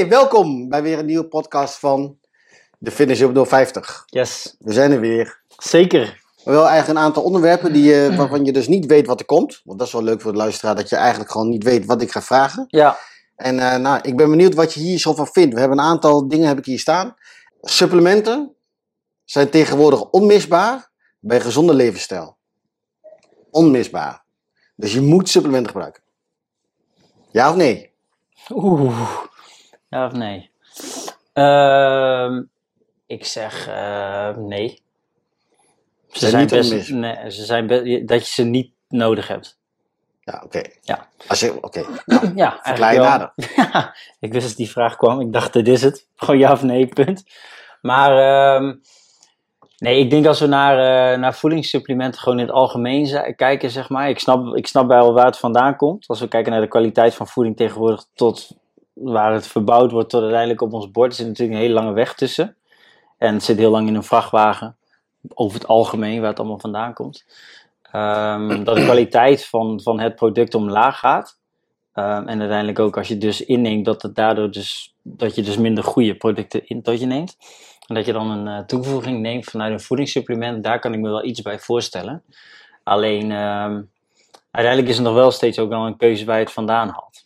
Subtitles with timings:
[0.00, 2.18] Hey, welkom bij weer een nieuwe podcast van
[2.78, 4.02] de Fitness Up 050.
[4.06, 5.42] Yes, We zijn er weer.
[5.58, 6.22] zeker.
[6.44, 9.60] Wel eigenlijk een aantal onderwerpen die, eh, waarvan je dus niet weet wat er komt.
[9.64, 12.02] Want dat is wel leuk voor de luisteraar, dat je eigenlijk gewoon niet weet wat
[12.02, 12.64] ik ga vragen.
[12.68, 12.98] Ja,
[13.36, 15.54] En eh, nou, ik ben benieuwd wat je hier zo van vindt.
[15.54, 17.16] We hebben een aantal dingen heb ik hier staan.
[17.60, 18.54] Supplementen
[19.24, 22.36] zijn tegenwoordig onmisbaar bij gezonde levensstijl.
[23.50, 24.24] Onmisbaar.
[24.76, 26.02] Dus je moet supplementen gebruiken.
[27.30, 27.92] Ja of nee?
[28.50, 29.28] oeh.
[29.90, 30.50] Ja of nee?
[31.32, 32.42] Ehm,
[33.06, 34.82] ik zeg eh, nee.
[36.08, 39.58] Ze Zijn best, nee, ze zijn be- dat je ze niet nodig hebt.
[40.20, 40.62] Ja, oké.
[40.82, 41.08] Ja.
[41.26, 41.84] Als je, oké.
[42.34, 43.32] Ja, Verklaar je eigenlijk nader.
[43.56, 45.20] Ja, ik wist dat die vraag kwam.
[45.20, 46.06] Ik dacht, dit is het.
[46.16, 47.24] Gewoon ja of nee, punt.
[47.80, 48.74] Maar ehm,
[49.78, 53.88] nee, ik denk als we naar, eh, naar voedingssupplementen gewoon in het algemeen kijken, zeg
[53.88, 54.08] maar.
[54.08, 56.06] Ik snap, ik snap wel waar het vandaan komt.
[56.06, 58.50] Als we kijken naar de kwaliteit van voeding tegenwoordig tot
[59.02, 62.14] waar het verbouwd wordt tot uiteindelijk op ons bord, zit natuurlijk een hele lange weg
[62.14, 62.56] tussen.
[63.18, 64.76] En het zit heel lang in een vrachtwagen.
[65.34, 67.24] Over het algemeen, waar het allemaal vandaan komt.
[67.82, 71.38] Ehm, dat de kwaliteit van, van het product omlaag gaat.
[71.92, 75.56] Ehm, en uiteindelijk ook als je dus inneemt dat het daardoor dus dat je dus
[75.56, 77.36] minder goede producten in tot je neemt.
[77.86, 81.08] En dat je dan een eh, toevoeging neemt vanuit een voedingssupplement, daar kan ik me
[81.08, 82.22] wel iets bij voorstellen.
[82.82, 83.82] Alleen ehm,
[84.50, 87.19] uiteindelijk is er nog wel steeds ook wel een keuze waar je het vandaan haalt.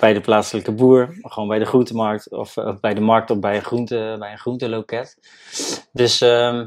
[0.00, 3.56] Bij de plaatselijke boer, gewoon bij de groentemarkt of eh, bij de markt of bij
[3.56, 5.16] een, groente, bij een groenteloket.
[5.92, 6.66] Dus ehm,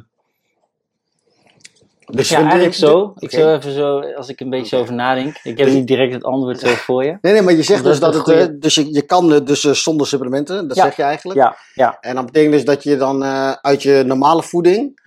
[2.06, 3.14] Dus ja, vind je- eigenlijk zo.
[3.17, 4.84] Ik zou even zo, als ik een beetje Oké.
[4.84, 5.38] over nadenk.
[5.44, 7.17] Ik heb Dus- niet direct het antwoord voor je.
[7.22, 9.64] Nee, nee, maar je zegt dus dat het, eh, dus je, je kan het dus
[9.64, 10.84] eh, zonder supplementen, dat Ja.
[10.84, 11.39] zeg je eigenlijk.
[11.39, 13.23] Ja, ja, En dat betekent dus dat je dan
[13.61, 15.00] uit je normale voeding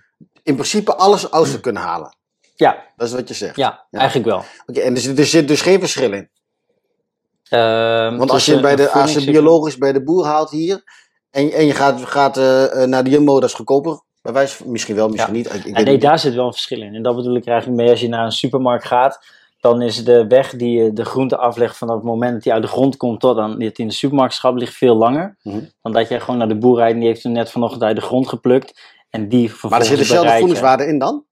[0.43, 2.15] in principe alles uit zou kunnen halen.
[2.55, 3.55] ja, Dat is wat je zegt.
[3.55, 3.99] ja, Ja.
[3.99, 4.43] eigenlijk wel.
[4.65, 6.29] Oké, en er zit, er zit dus geen verschil in.
[7.49, 10.83] Ehm, Want als je, bij de, als je biologisch bij de boer haalt hier,
[11.31, 13.99] en, en je gaat, gaat eh, naar de Jumbo, dat is goedkoper.
[14.21, 15.53] Bij wijze misschien wel, misschien Ja.
[15.53, 15.65] niet.
[15.65, 16.01] Ik, nee, niet.
[16.01, 16.95] daar zit wel een verschil in.
[16.95, 17.89] En dat bedoel ik er eigenlijk mee.
[17.91, 19.25] Als je naar een supermarkt gaat,
[19.59, 22.61] dan is de weg die je de groente aflegt vanaf het moment dat die uit
[22.61, 25.37] de grond komt tot aan dit in de supermarkt schapt, ligt veel langer.
[25.43, 25.59] Mhm.
[25.81, 27.95] Dan dat jij gewoon naar de boer rijdt en die heeft hem net vanochtend uit
[27.95, 28.81] de grond geplukt.
[29.09, 31.25] En die vervolgens Maar er zit dezelfde voedingswaarde in dan?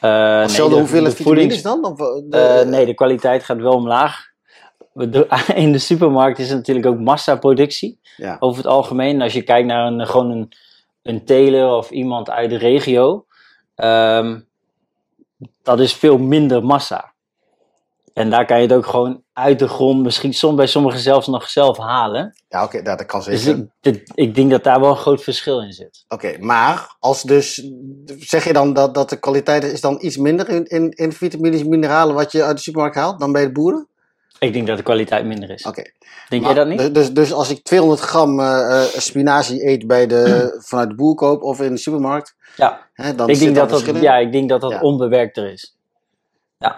[0.00, 1.84] Eh, nee, Dezelfde de- hoeveelheid vitamines dan?
[1.84, 4.26] Of, eh, de- nee, de kwaliteit gaat wel omlaag.
[5.54, 8.00] In de supermarkt is het natuurlijk ook massaproductie.
[8.16, 8.36] Ja.
[8.38, 9.22] Over het algemeen.
[9.22, 10.52] Als je kijkt naar een, gewoon een,
[11.02, 13.24] een teler of iemand uit de regio.
[13.74, 14.40] ehm,
[15.62, 17.12] dat is veel minder massa.
[18.12, 21.26] En daar kan je het ook gewoon uit de grond, misschien soms bij sommigen zelfs
[21.26, 22.32] nog zelf halen.
[22.48, 23.44] Ja, oké, dat, dat kan zeker.
[23.44, 26.04] Dus ik, dit- ik denk dat daar wel een groot verschil in zit.
[26.08, 27.70] Oké, maar als dus,
[28.18, 31.60] zeg je dan dat, dat de kwaliteit is dan iets minder in, in, in vitamines
[31.60, 33.88] en mineralen wat je uit de supermarkt haalt dan bij de boeren?
[34.38, 35.64] Ik denk dat de kwaliteit minder is.
[35.66, 35.82] Oké.
[36.28, 36.78] Denk Maar jij dat niet?
[36.78, 41.14] Dus, dus, dus als ik 200 gram eh, spinazie eet bij de, vanuit de boer
[41.14, 44.02] koop of in de supermarkt, Ja, hè, dan ik zit denk dat dat, in?
[44.02, 44.80] ja, ik denk dat dat Ja.
[44.80, 45.76] onbewerkter is.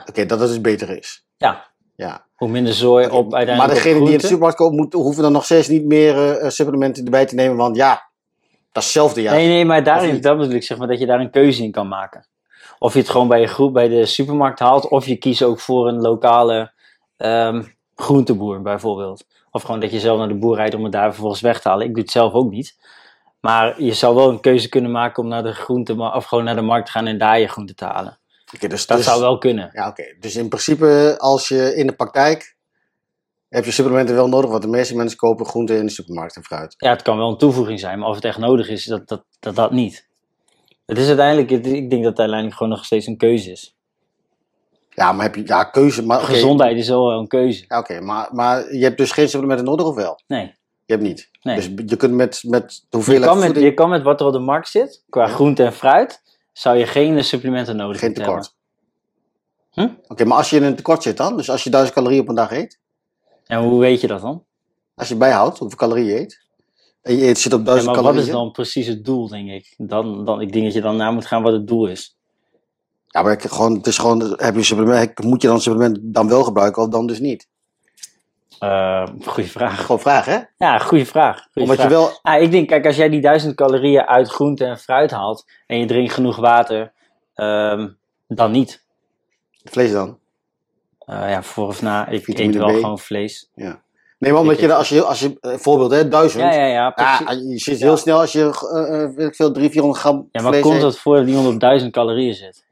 [0.09, 1.25] Oké, dat het dus beter is.
[1.37, 1.67] Ja,
[1.97, 2.25] Ja.
[2.35, 5.33] hoe minder zooi op uiteindelijk maar degene die in de supermarkt koopt, moet, hoeven dan
[5.33, 7.91] nog steeds niet meer eh, supplementen erbij te nemen, want ja,
[8.73, 9.33] dat is hetzelfde ja.
[9.33, 11.71] Nee, nee, maar daarin, dat bedoel ik zeg maar, dat je daar een keuze in
[11.71, 12.27] kan maken.
[12.79, 15.61] Of je het gewoon bij je groep bij de supermarkt haalt, of je kiest ook
[15.61, 16.73] voor een lokale
[17.21, 17.63] ehm,
[17.95, 19.27] groenteboer bijvoorbeeld.
[19.51, 21.69] Of gewoon dat je zelf naar de boer rijdt om het daar vervolgens weg te
[21.69, 21.87] halen.
[21.87, 22.77] Ik doe het zelf ook niet.
[23.41, 26.55] Maar je zou wel een keuze kunnen maken om naar de groente, of gewoon naar
[26.55, 28.19] de markt te gaan en daar je groente te halen.
[28.55, 29.71] Oké, dus, Dat dus- zou wel kunnen.
[29.73, 30.17] Ja, oké.
[30.21, 32.57] Dus in principe, als je in de praktijk,
[33.49, 36.45] heb je supplementen wel nodig, want de meeste mensen kopen groenten in de supermarkt en
[36.45, 36.75] fruit.
[36.77, 39.25] Ja, het kan wel een toevoeging zijn, maar of het echt nodig is, dat dat,
[39.41, 40.09] dat, dat niet.
[40.87, 43.77] Het is uiteindelijk, ik denk dat het uiteindelijk gewoon nog steeds een keuze is.
[45.01, 46.21] Ja, maar heb je, ja, keuze, maar.
[46.21, 47.65] Gezondheid is wel een keuze.
[47.69, 50.21] Ja, oké, maar, maar je hebt dus geen supplementen nodig of wel?
[50.27, 50.43] Nee.
[50.85, 51.31] Je hebt niet.
[51.43, 51.57] Nee.
[51.57, 54.21] Dus je kunt met, met de Je hoeveelheid kan, met, voeding je kan met wat
[54.21, 55.33] er op de markt zit, qua Ja.
[55.33, 56.23] groente en fruit,
[56.53, 58.55] zou je geen supplementen nodig geen moeten tekort.
[59.71, 59.89] Hm?
[60.09, 62.29] Oké, maar als je in een tekort zit dan, dus als je 1000 calorieën op
[62.29, 62.79] een dag eet,
[63.47, 63.65] hebben.
[63.65, 64.45] En hoe weet je dat dan?
[64.95, 66.41] als je bijhoudt hoeveel calorieën je eet,
[67.03, 68.35] en je eet, zit op Ja, 1000 maar wat calorieën.
[68.35, 69.75] is dan precies het doel, denk ik?
[69.77, 72.17] Dan, dan, ik denk dat je dan na moet gaan wat het doel is.
[73.13, 76.29] Ja, maar ik- gewoon, het is gewoon, heb je supplement, moet je dan supplement dan
[76.29, 77.49] wel gebruiken of dan dus niet?
[78.59, 79.81] Eh goeie vraag.
[79.81, 80.39] Gewoon vraag, hè?
[80.57, 81.47] Ja, goede vraag.
[81.53, 84.65] Goeie Omdat je wel, Ah, ik denk, kijk, als jij die duizend calorieën uit groente
[84.65, 86.93] en fruit haalt en je drinkt genoeg water,
[87.35, 87.89] ehm,
[88.29, 88.85] dan niet.
[89.65, 90.19] vlees dan.
[90.99, 92.81] Eh, ja, voor of na, ik Vitamine eet wel B.
[92.81, 93.51] gewoon vlees.
[93.55, 96.43] Nee, maar omdat Ik je, als je, als je, eh, voorbeeld hè, 1000.
[96.43, 97.51] Ja, ja, ja, Ja, precies.
[97.51, 97.87] je zit Ja.
[97.87, 98.45] heel snel als je,
[99.17, 101.61] weet ik veel, 300, 400 gram Ja, maar vlees komt het voor dat iemand op
[101.61, 102.65] duizend calorieën zit?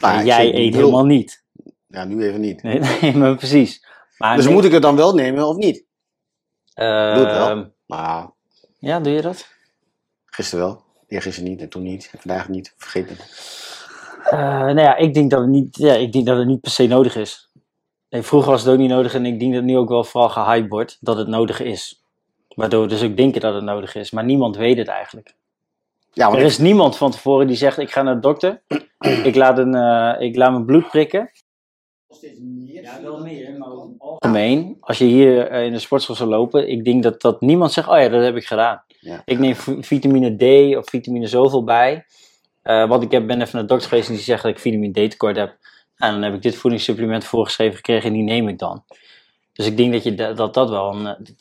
[0.00, 0.80] Nou, En jij eet nul.
[0.80, 1.44] helemaal niet.
[1.86, 2.62] Ja, nu even niet.
[2.62, 3.86] Nee, nee, maar precies.
[4.18, 5.84] Maar Dus nee, moet ik het dan wel nemen of niet?
[6.74, 7.72] ehm, doe het wel.
[7.86, 8.30] Nou,
[8.78, 9.48] Ja, doe je dat?
[10.26, 10.84] gisteren wel.
[11.08, 12.08] Eergisteren niet en toen niet.
[12.12, 12.74] En vandaag niet.
[12.76, 13.20] Vergeet het.
[14.30, 16.70] Eh, nou ja, ik denk dat het niet, ja, ik denk dat het niet per
[16.70, 17.50] se nodig is.
[18.08, 20.04] Nee, vroeger was het ook niet nodig en ik denk dat het nu ook wel
[20.04, 22.02] vooral gehyped wordt dat het nodig is.
[22.48, 24.10] Waardoor we dus ook denken dat het nodig is.
[24.10, 25.34] Maar niemand weet het eigenlijk.
[26.16, 28.62] Ja, Er ik- is niemand van tevoren die zegt: Ik ga naar de dokter,
[29.22, 31.30] ik laat, een, eh, ik laat mijn bloed prikken.
[32.66, 36.28] Ja, wel meer, maar over het algemeen, als je hier eh, in de sportschool zou
[36.30, 38.82] lopen, ik denk dat, dat niemand zegt: Oh ja, dat heb ik gedaan.
[39.00, 39.22] Ja.
[39.24, 42.04] Ik neem vitamine D of vitamine zoveel bij.
[42.62, 44.58] Eh, want ik heb, ben even naar de dokter geweest en die zegt dat ik
[44.58, 45.56] vitamine D tekort heb.
[45.96, 48.84] En dan heb ik dit voedingssupplement voorgeschreven gekregen en die neem ik dan.
[49.52, 51.06] Dus ik denk dat je da- dat, dat wel een.
[51.06, 51.36] ik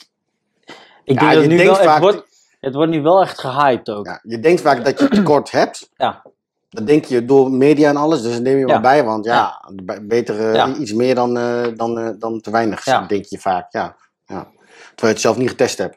[1.04, 2.24] denk Ja, dat je nu denkt wel, het vaak- wordt,
[2.66, 4.06] het wordt nu wel echt gehyped ook.
[4.06, 5.90] ja, je denkt vaak dat je tekort hebt.
[5.96, 6.24] Ja.
[6.70, 8.22] Dat denk je door media en alles.
[8.22, 8.82] Dus dat neem je wel Ja.
[8.82, 9.04] bij.
[9.04, 10.74] Want ja, be- beter eh, Ja.
[10.76, 12.86] iets meer dan, eh, dan, eh, dan te weinig.
[12.86, 13.02] Ja.
[13.02, 13.72] Denk je vaak.
[13.72, 13.96] Ja.
[14.26, 14.44] Ja.
[14.46, 15.94] Terwijl je het zelf niet getest hebt.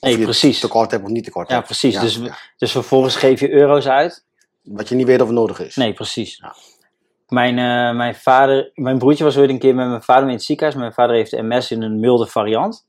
[0.00, 0.60] Of Nee, je precies.
[0.60, 1.66] tekort hebt of niet tekort Ja, hebt.
[1.66, 1.98] precies.
[2.00, 2.36] Dus, ja.
[2.58, 4.24] dus vervolgens geef je euro's uit.
[4.62, 5.76] Wat je niet weet of het nodig is.
[5.76, 6.36] Nee, precies.
[6.36, 6.54] Ja.
[7.28, 7.54] Mijn,
[7.96, 10.78] mijn vader, mijn broertje was ooit een keer met mijn vader mee in het ziekenhuis.
[10.78, 12.86] Mijn vader heeft MS in een milde variant.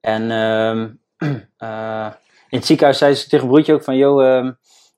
[0.00, 0.88] En ehm,
[1.56, 2.06] eh,
[2.50, 4.52] in het ziekenhuis zei ze tegen broertje ook van, joh, ehm,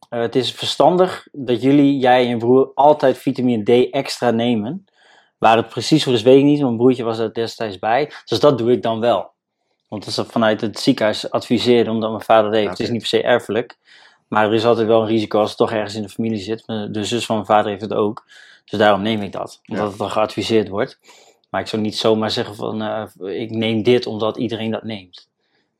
[0.08, 4.84] eh, het is verstandig dat jullie, jij en je broer, altijd vitamine D extra nemen.
[5.38, 6.60] Waar het precies voor is, weet ik niet.
[6.60, 8.12] Mijn broertje was er destijds bij.
[8.24, 9.30] Dus dat doe ik dan wel.
[9.88, 12.70] Want dat is vanuit het ziekenhuis adviseren, omdat mijn vader dat heeft.
[12.70, 13.76] Het is niet per se erfelijk.
[14.28, 16.66] Maar er is altijd wel een risico als het toch ergens in de familie zit.
[16.66, 18.24] De zus van mijn vader heeft het ook.
[18.64, 19.60] Dus daarom neem ik dat.
[19.66, 19.90] Omdat Ja.
[19.90, 20.98] het dan geadviseerd wordt.
[21.50, 23.04] Maar ik zou niet zomaar zeggen van eh,
[23.40, 25.28] ik neem dit omdat iedereen dat neemt.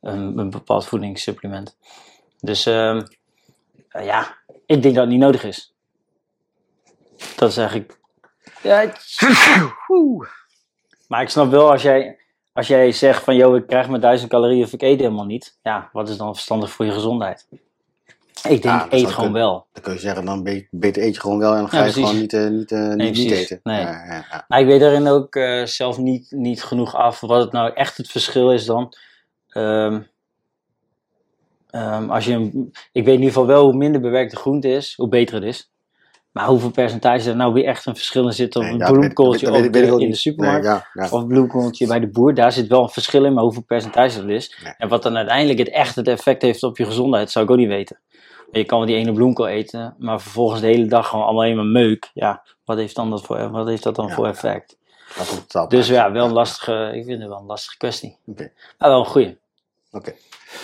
[0.03, 1.77] Een, een bepaald voedingssupplement.
[2.41, 3.03] Dus ehm,
[3.89, 5.75] eh, ja, ik denk dat het niet nodig is.
[7.37, 7.99] Dat is eigenlijk.
[8.63, 8.93] Ja,
[11.09, 12.19] maar ik snap wel als jij,
[12.53, 15.59] als jij zegt van joh, ik krijg maar duizend calorieën of ik eet helemaal niet.
[15.63, 17.47] Ja, wat is dan verstandig voor je gezondheid?
[18.49, 19.67] Ik denk, Ja, eet gewoon wel.
[19.73, 21.85] Dan kun je zeggen, dan be- beter eet je gewoon wel en dan ga Ja,
[21.85, 23.61] je gewoon niet, eh, niet, eh, niet, niet eten.
[23.63, 23.81] Nee.
[23.81, 24.45] Ja.
[24.49, 28.11] Maar ik weet daarin ook zelf niet, niet genoeg af wat het nou echt het
[28.11, 28.95] verschil is dan.
[29.53, 30.01] Ehm,
[31.71, 34.95] ehm, als je een, ik weet in ieder geval wel hoe minder bewerkte groente is,
[34.97, 35.71] hoe beter het is.
[36.33, 38.85] Maar hoeveel percentage er nou weer echt een verschil in zit op Nee, een ja,
[38.91, 40.65] weet- bloemkooltje weet- weet in de supermarkt?
[40.65, 41.05] Nee, ja, ja.
[41.05, 44.21] Of een bloemkooltje bij de boer, daar zit wel een verschil in, maar hoeveel percentage
[44.21, 44.59] dat is.
[44.65, 44.75] Nee.
[44.79, 47.57] En wat dan uiteindelijk het echt het effect heeft op je gezondheid, zou ik ook
[47.57, 47.99] niet weten.
[48.53, 51.65] Je kan wel die ene bloemkool eten, maar vervolgens de hele dag gewoon allemaal helemaal
[51.65, 52.11] meuk.
[52.15, 54.77] Ja, wat heeft, dan dat, voor, wat heeft dat dan voor effect?
[55.49, 58.19] Dat Dus ja, wel een lastige, ik vind het wel een lastige kwestie.
[58.79, 59.37] Maar wel een goeie.
[59.93, 60.15] Oké.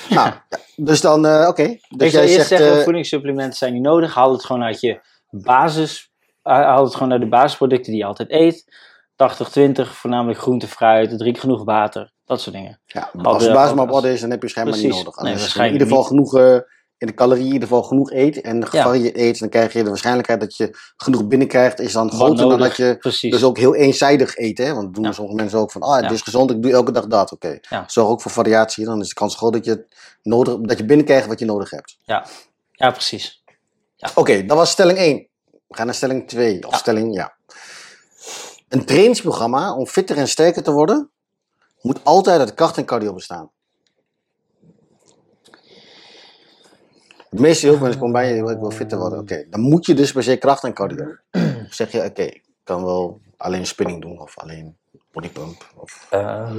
[0.09, 0.33] Nou,
[0.77, 1.63] dus dan, eh, oké.
[1.67, 4.15] Dus ik jij zou eerst zegt, zeggen, eh, voedingssupplementen zijn niet nodig.
[4.15, 6.11] Haal het gewoon uit je basis,
[6.43, 8.65] haal het gewoon uit de basisproducten die je altijd eet.
[9.17, 12.81] 80-20, voornamelijk groente, fruit, drink genoeg water, dat soort dingen.
[12.87, 14.79] ja, Al als de- de basis maar op als- orde is, dan heb je schijnbaar
[14.79, 15.17] niet nodig.
[15.17, 16.63] Nee, je in waarschijnlijk ieder geval genoeg
[16.99, 19.89] in de calorieën in ieder geval genoeg eet en gevarieerd eet, dan krijg je de
[19.89, 23.31] waarschijnlijkheid dat je genoeg binnenkrijgt is dan groter dan dat je Precies.
[23.33, 24.59] dus ook heel eenzijdig eet.
[24.59, 24.75] Hè?
[24.75, 25.13] Want dat doen Ja.
[25.13, 26.11] sommige mensen ook van, ah, het Ja.
[26.11, 27.33] is gezond, ik doe elke dag dat.
[27.33, 27.85] Oké, Ja.
[27.87, 29.85] zorg ook voor variatie, dan is de kans groot dat je,
[30.23, 31.99] nodig, dat je binnenkrijgt wat je nodig hebt.
[32.05, 33.43] Ja, precies.
[34.15, 35.27] Oké, dat was stelling 1.
[35.69, 36.67] We gaan naar stelling 2.
[36.67, 36.79] Of Ja.
[36.79, 37.37] stelling, ja.
[38.69, 41.11] Een trainingsprogramma om fitter en sterker te worden,
[41.81, 43.51] moet altijd uit kracht en cardio bestaan.
[47.31, 49.19] De meeste heel veel mensen komen bij je, ik wil fitter worden.
[49.19, 51.17] Oké, dan moet je dus per se kracht en cardio.
[51.71, 54.77] zeg je, oké, ik kan wel alleen spinning doen of alleen
[55.13, 55.73] bodypump.
[55.77, 56.07] Of...
[56.11, 56.51] Eh,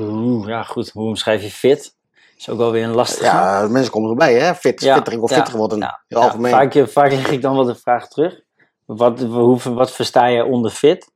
[0.45, 0.89] ja, goed.
[0.89, 1.97] Hoe omschrijf je fit?
[2.37, 3.25] Is ook wel weer een lastige.
[3.25, 4.55] Ja, mensen komen erbij, hè?
[4.55, 5.79] Fit, Ja, fitter, ik wil ja, fitter worden.
[5.79, 6.51] ja, heel algemeen.
[6.51, 8.41] Vaak, eh, vaak leg ik dan wel de vraag terug.
[8.85, 11.11] Wat, hoe, wat versta je onder fit?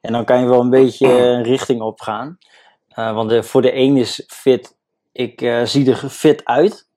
[0.00, 2.38] En dan kan je wel een beetje een richting opgaan.
[2.88, 4.76] Eh, want de, voor de een is fit,
[5.12, 6.87] ik eh, zie er fit uit.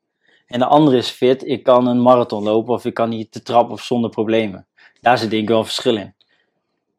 [0.52, 3.42] En de andere is fit, ik kan een marathon lopen of ik kan hier de
[3.42, 4.68] trap op zonder problemen.
[5.02, 6.14] Daar zit denk ik wel een verschil in.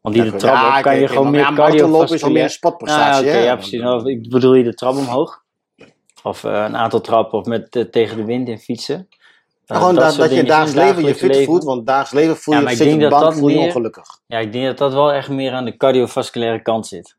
[0.00, 2.30] Want die de trap Ja, op kan je gewoon maar meer ja, marathonlopen is al
[2.30, 3.38] meer een Nou, oké, hè?
[3.38, 3.80] ja, precies.
[3.80, 5.42] Nou, ik bedoel je de trap omhoog?
[6.22, 8.96] Of eh, een aantal trappen of met eh, tegen de wind in fietsen?
[8.96, 9.18] Eh,
[9.66, 12.60] Ja, gewoon dat, dat je in leven je fit voelt, want dagelijks leven voel Ja,
[12.60, 14.04] je, maar ik zit je denk op de dat bank, dat voel je meer- ongelukkig.
[14.26, 17.16] Ja, ik denk dat dat wel echt meer aan de cardiovasculaire kant zit.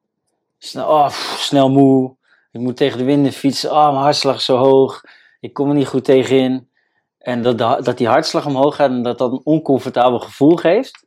[0.58, 2.16] Snel, oh, pff, snel moe.
[2.52, 3.72] Ik moet tegen de wind in fietsen.
[3.72, 5.02] Oh, mijn hartslag is zo hoog.
[5.44, 6.70] Ik kom er niet goed tegenin.
[7.18, 11.06] En dat, de- dat die hartslag omhoog gaat en dat dat een oncomfortabel gevoel geeft.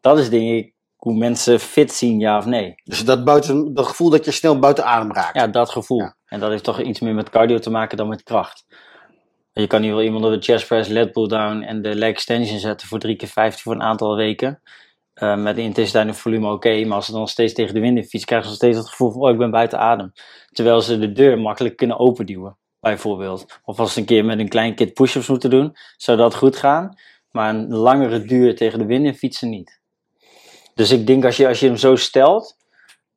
[0.00, 2.74] Dat is denk ik hoe mensen fit zien, ja of nee.
[2.84, 5.36] Dus dat, buiten, dat gevoel dat je snel buiten adem raakt.
[5.36, 5.98] Ja, dat gevoel.
[5.98, 6.16] Ja.
[6.26, 8.66] En dat heeft toch iets meer met cardio te maken dan met kracht.
[9.52, 12.08] Je kan niet wel iemand op de chest press, lat pull down en de leg
[12.10, 14.60] extension zetten voor drie keer 15 voor een aantal weken.
[15.14, 17.96] eh, met de intensiteit en volume oké, maar als ze dan steeds tegen de wind
[17.96, 20.12] in fiets, krijgen ze steeds het gevoel van, oh, ik ben buiten adem.
[20.52, 23.60] Terwijl ze de deur makkelijk kunnen openduwen, bijvoorbeeld.
[23.64, 26.96] Of als een keer met een klein kit push-ups moeten doen, zou dat goed gaan.
[27.30, 29.80] Maar een langere duur tegen de wind in fietsen niet.
[30.74, 32.56] Dus ik denk als je, als je hem zo stelt,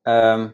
[0.01, 0.49] ehm,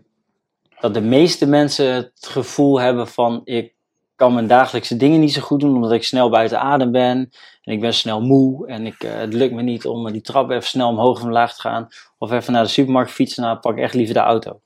[0.80, 3.76] dat de meeste mensen het gevoel hebben van, ik
[4.16, 7.30] kan mijn dagelijkse dingen niet zo goed doen, omdat ik snel buiten adem ben.
[7.62, 10.50] En ik ben snel moe en ik, uh, het lukt me niet om die trap
[10.50, 11.88] even snel omhoog of omlaag te gaan.
[12.18, 14.62] Of even naar de supermarkt fietsen, nou pak ik echt liever de auto.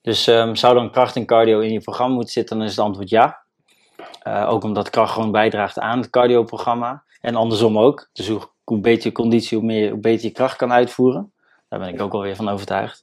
[0.00, 2.84] Dus um, zou dan kracht en cardio in je programma moeten zitten, dan is het
[2.84, 3.41] antwoord ja.
[4.26, 7.02] Uh, ook omdat kracht gewoon bijdraagt aan het cardioprogramma.
[7.20, 8.08] En andersom ook.
[8.12, 11.32] Dus hoe, hoe beter je conditie, hoe, meer, hoe beter je kracht kan uitvoeren.
[11.68, 13.02] Daar ben ik ook alweer van overtuigd.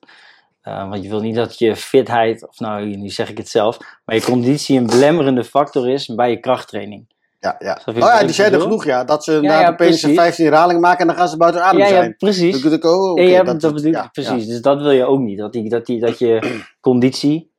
[0.64, 3.78] Uh, want je wil niet dat je fitheid, of nou, nu zeg ik het zelf,
[4.06, 7.08] maar je conditie een belemmerende factor is bij je krachttraining.
[7.40, 7.82] Ja, ja.
[7.86, 9.04] Oh ja, die zeiden genoeg, ja.
[9.04, 11.88] Dat ze na ja, opeens 15 herhalingen maken en dan gaan ze buiten adem ja,
[11.88, 12.04] zijn.
[12.04, 12.62] Ja, precies.
[12.62, 14.48] Dan ik, oh, okay, ja, dat, dat bedoel ik, precies.
[14.48, 15.38] Dus dat wil je ook niet.
[15.38, 17.52] Dat, die, dat, die, dat je conditie...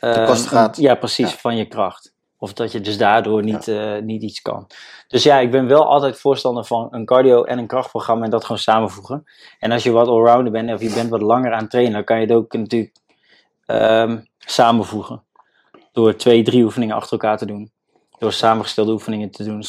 [0.00, 0.76] Uh, gaat.
[0.76, 2.12] Ja, precies, van je kracht.
[2.38, 3.96] Of dat je dus daardoor niet, ja.
[3.96, 4.66] uh, niet iets kan.
[5.08, 8.42] Dus ja, ik ben wel altijd voorstander van een cardio en een krachtprogramma en dat
[8.42, 9.24] gewoon samenvoegen.
[9.58, 12.04] En als je wat allrounder bent of je bent wat langer aan het trainen, dan
[12.04, 12.96] kan je het ook natuurlijk
[13.66, 15.22] um, samenvoegen.
[15.92, 17.70] Door twee, drie oefeningen achter elkaar te doen.
[18.18, 19.64] Door samengestelde oefeningen te doen.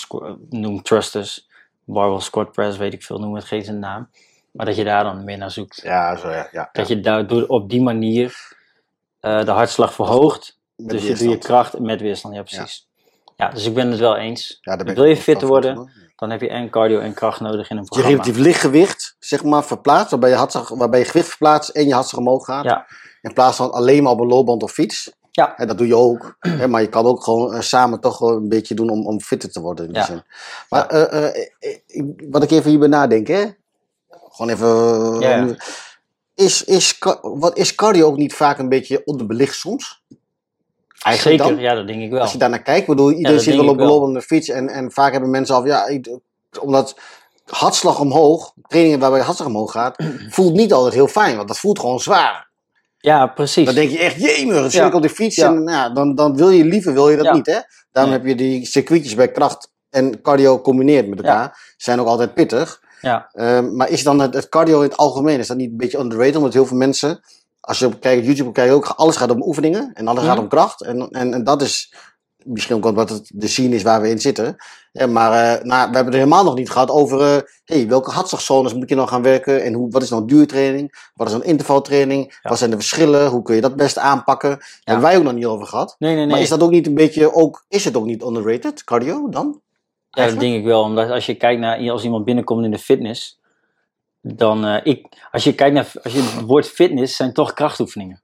[0.50, 1.48] Noem thrusters,
[1.86, 4.10] barbell squat press, weet ik veel, noem het geen zijn naam.
[4.52, 5.82] Maar dat je daar dan meer naar zoekt.
[5.84, 6.48] Ja, zo ja.
[6.52, 8.56] ja dat je daar door, op die manier
[9.22, 10.59] uh, de hartslag verhoogt.
[10.80, 11.30] Met dus je weerstand.
[11.30, 12.88] doe je kracht met weerstand, ja precies.
[13.36, 14.58] Ja, dus ik ben het wel eens.
[14.62, 17.00] Ja, daar ben ik Wil je ook fit van worden, dan heb je en cardio
[17.00, 18.18] en kracht nodig in een Je programma.
[18.22, 22.20] relatief lichtgewicht, zeg maar, verplaatst, waarbij je, hartslag, waarbij je gewicht verplaatst en je hartslag
[22.22, 22.64] omhoog gaat.
[22.64, 22.86] Ja.
[23.22, 25.12] In plaats van alleen maar op een loopband of fiets.
[25.32, 25.58] Ja.
[25.58, 26.36] En dat doe je ook.
[26.40, 29.22] Hè, maar je kan ook gewoon eh, samen toch wel een beetje doen om, om
[29.22, 29.86] fitter te worden.
[29.86, 30.08] In die Ja.
[30.08, 30.24] zin.
[30.70, 33.46] Maar eh, eh, wat ik even hierbij nadenk, hè.
[34.10, 35.20] Gewoon even...
[35.20, 35.56] Ja.
[36.36, 40.04] Is, is, wat, is cardio ook niet vaak een beetje onderbelicht soms?
[41.04, 41.64] Eigenlijk Zeker, dan?
[41.64, 42.22] ja, dat denk ik wel.
[42.22, 43.96] Als je daar naar kijkt, bedoel, iedereen zit wel op ik een wel.
[43.96, 45.90] lopende fiets en, en vaak hebben mensen al, ja,
[46.60, 47.00] omdat
[47.46, 50.04] hartslag omhoog, trainingen waarbij je hartslag omhoog gaat,
[50.36, 52.48] voelt niet altijd heel fijn, want dat voelt gewoon zwaar.
[52.98, 53.66] Ja, precies.
[53.66, 54.88] Dan denk je echt, jemig, dan zit Ja.
[54.88, 55.48] ik op de fiets Ja.
[55.48, 57.58] en nou, dan, dan wil je liever, wil je dat niet, hè?
[57.92, 58.22] Daarom Nee.
[58.22, 62.82] heb je die circuitjes bij kracht en cardio combineerd met elkaar, zijn ook altijd pittig.
[63.02, 63.30] Ja.
[63.34, 65.98] Ehm, maar is dan het, het cardio in het algemeen, is dat niet een beetje
[66.00, 67.20] underrated, omdat heel veel mensen,
[67.70, 70.30] als je op kijkt, YouTube kijk je ook, alles gaat om oefeningen en alles Mhm.
[70.32, 70.82] gaat om kracht.
[70.82, 71.94] En, en, en dat is
[72.44, 74.56] misschien ook omdat het de scene is waar we in zitten.
[74.92, 78.12] Ja, maar eh, nou, we hebben het helemaal nog niet gehad over eh, hey, welke
[78.12, 81.46] hartslagzones moet je nou gaan werken en hoe, wat is nou duurtraining, wat is nou
[81.46, 82.50] intervaltraining, Ja.
[82.50, 84.50] wat zijn de verschillen, hoe kun je dat best aanpakken.
[84.50, 85.96] Daar hebben wij ook nog niet over gehad.
[86.00, 86.32] Nee, nee, nee.
[86.34, 89.62] Maar is dat ook niet een beetje, ook, is het ook niet underrated, cardio dan?
[90.10, 90.82] Ja, dat denk ik wel.
[90.82, 93.39] Omdat als je kijkt naar als iemand binnenkomt in de fitness,
[94.36, 98.22] dan eh, ik, als je kijkt naar als je het woord fitness, zijn toch krachtoefeningen.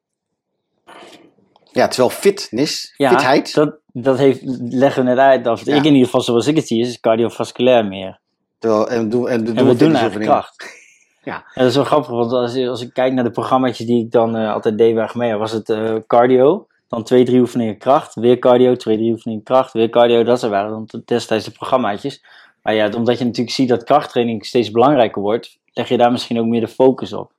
[1.71, 5.47] Ja, terwijl fitness, Ja, fitheid, Dat, dat heeft, leggen we net uit.
[5.47, 5.75] Of Ja.
[5.75, 8.19] ik in ieder geval, zoals ik het zie, is cardiovasculair meer.
[8.59, 10.63] terwijl, en, doen, en, doen En we doen eigenlijk kracht.
[11.23, 11.35] Ja.
[11.35, 14.11] En dat is wel grappig, want als, als ik kijk naar de programma's die ik
[14.11, 16.67] dan eh, altijd deed waar ik mee was het eh, cardio.
[16.87, 18.15] Dan twee, drie oefeningen kracht.
[18.15, 19.73] Weer cardio, twee, drie oefeningen kracht.
[19.73, 20.23] Weer cardio.
[20.23, 22.23] Dat waren dan destijds de programmaatjes.
[22.61, 26.39] Maar ja, omdat je natuurlijk ziet dat krachttraining steeds belangrijker wordt, leg je daar misschien
[26.39, 27.31] ook meer de focus op.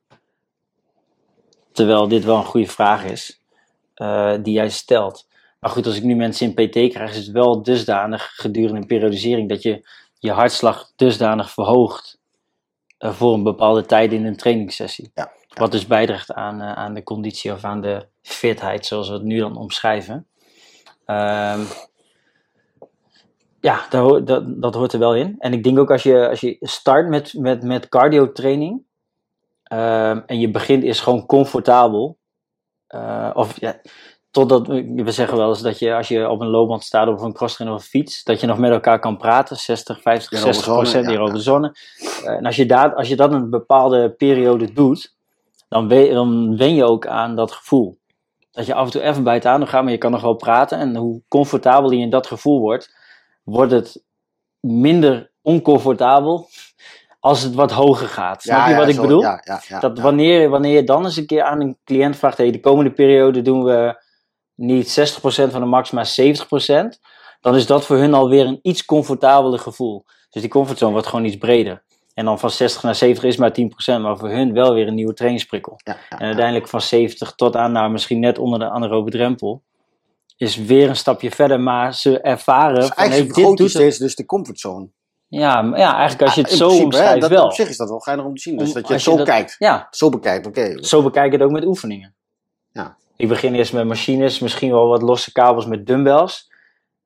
[1.71, 3.41] Terwijl dit wel een goede vraag is,
[3.93, 5.27] eh, die jij stelt.
[5.59, 8.87] Maar goed, als ik nu mensen in PT krijg, is het wel dusdanig gedurende een
[8.87, 9.87] periodisering dat je
[10.19, 12.19] je hartslag dusdanig verhoogt
[12.97, 15.11] eh, voor een bepaalde tijd in een trainingssessie.
[15.13, 19.13] Ja, Wat dus bijdraagt aan, eh, aan de conditie of aan de fitheid, zoals we
[19.13, 20.27] het nu dan omschrijven.
[21.05, 21.61] Ehm,
[23.67, 25.35] ja, dat, dat, dat hoort er wel in.
[25.39, 28.81] En ik denk ook als je, als je start met, met, met cardio training
[29.63, 32.17] ehm, en je begint is gewoon comfortabel.
[32.87, 33.81] eh, of ja,
[34.31, 37.25] totdat, we zeggen wel eens dat je als je op een loopband staat of op
[37.25, 40.53] een crosstrainer of een fiets, dat je nog met elkaar kan praten, 60, 50, Hierover
[40.53, 41.41] 60 procent zone, ja, hierover ja.
[41.41, 41.75] zone.
[42.23, 45.15] Eh, en als je, daar, als je dat een bepaalde periode doet,
[45.69, 47.97] dan, we, dan wen je ook aan dat gevoel.
[48.51, 50.35] Dat je af en toe even bij het adem gaat, maar je kan nog wel
[50.35, 50.79] praten.
[50.79, 52.95] En hoe comfortabel je in dat gevoel wordt,
[53.49, 54.03] wordt het
[54.59, 56.49] minder oncomfortabel
[57.19, 58.41] als het wat hoger gaat.
[58.41, 59.21] Snap Ja, je ja, wat ik zo, bedoel?
[59.21, 62.59] Ja, dat wanneer, wanneer je dan eens een keer aan een cliënt vraagt, hey, de
[62.59, 64.01] komende periode doen we
[64.55, 66.99] niet 60% van de max, maar 70%,
[67.41, 70.05] dan is dat voor hun alweer een iets comfortabeler gevoel.
[70.29, 71.83] Dus die comfortzone wordt gewoon iets breder.
[72.13, 73.55] En dan van 60 naar 70 is maar
[73.99, 75.79] 10%, maar voor hun wel weer een nieuwe trainingsprikkel.
[76.09, 79.63] En uiteindelijk van 70 tot aan, nou misschien net onder de anaerobe drempel,
[80.37, 83.97] is weer een stapje verder, maar ze ervaren Dus van, hey, eigenlijk dit doet steeds
[83.97, 84.87] dus de comfortzone.
[85.27, 87.45] Ja, maar ja, eigenlijk als je het zo principe, hè, omschrijft dat, wel.
[87.45, 88.57] Op zich is dat wel geinig om te zien.
[88.57, 89.55] Dus Om- dat je het als je zo dat- kijkt.
[89.59, 90.83] Ja, Zo bekijkt, oké.
[90.83, 92.15] zo bekijk ik het ook met oefeningen.
[92.71, 92.95] Ja.
[93.15, 96.51] Ik begin eerst met machines, misschien wel wat losse kabels met dumbbells.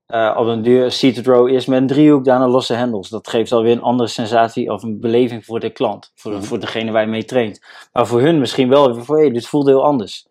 [0.06, 3.10] Eh, op een duur seated row eerst met een driehoek, daarna losse hendels.
[3.10, 6.12] Dat geeft alweer een andere sensatie of een beleving voor de klant.
[6.16, 6.42] Voor, Mhm.
[6.42, 7.62] voor degene waar je mee traint.
[7.94, 10.28] Maar voor hun misschien wel voor, hé, dit voelt heel anders.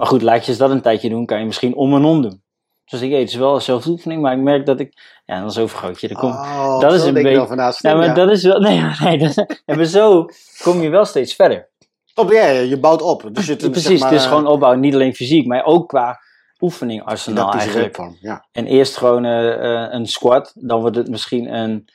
[0.00, 2.22] Maar goed, laat je eens dat een tijdje doen, kan je misschien om en om
[2.22, 2.42] doen.
[2.84, 5.20] Dus ik, hé, het is wel een zelfoefening, maar ik merk dat ik...
[5.24, 6.08] Ja, dan is overgroot je.
[6.08, 8.60] Dan kom, Oh, dat is een beetje- van, nou, ja, maar dat is wel...
[8.68, 9.34] Nee, maar nee dat,
[9.66, 10.26] ja, maar zo
[10.62, 11.68] kom je wel steeds verder.
[12.14, 13.28] Top, ja, je bouwt op.
[13.32, 15.88] Dus je, Precies, zeg maar, het is eh, gewoon opbouwen, niet alleen fysiek, maar ook
[15.88, 16.20] qua
[16.60, 17.96] oefeningarsenaal didactische eigenlijk.
[17.96, 18.46] werkvorm, Ja.
[18.52, 19.52] En eerst gewoon eh,
[19.84, 21.88] eh, een squat, dan wordt het misschien een,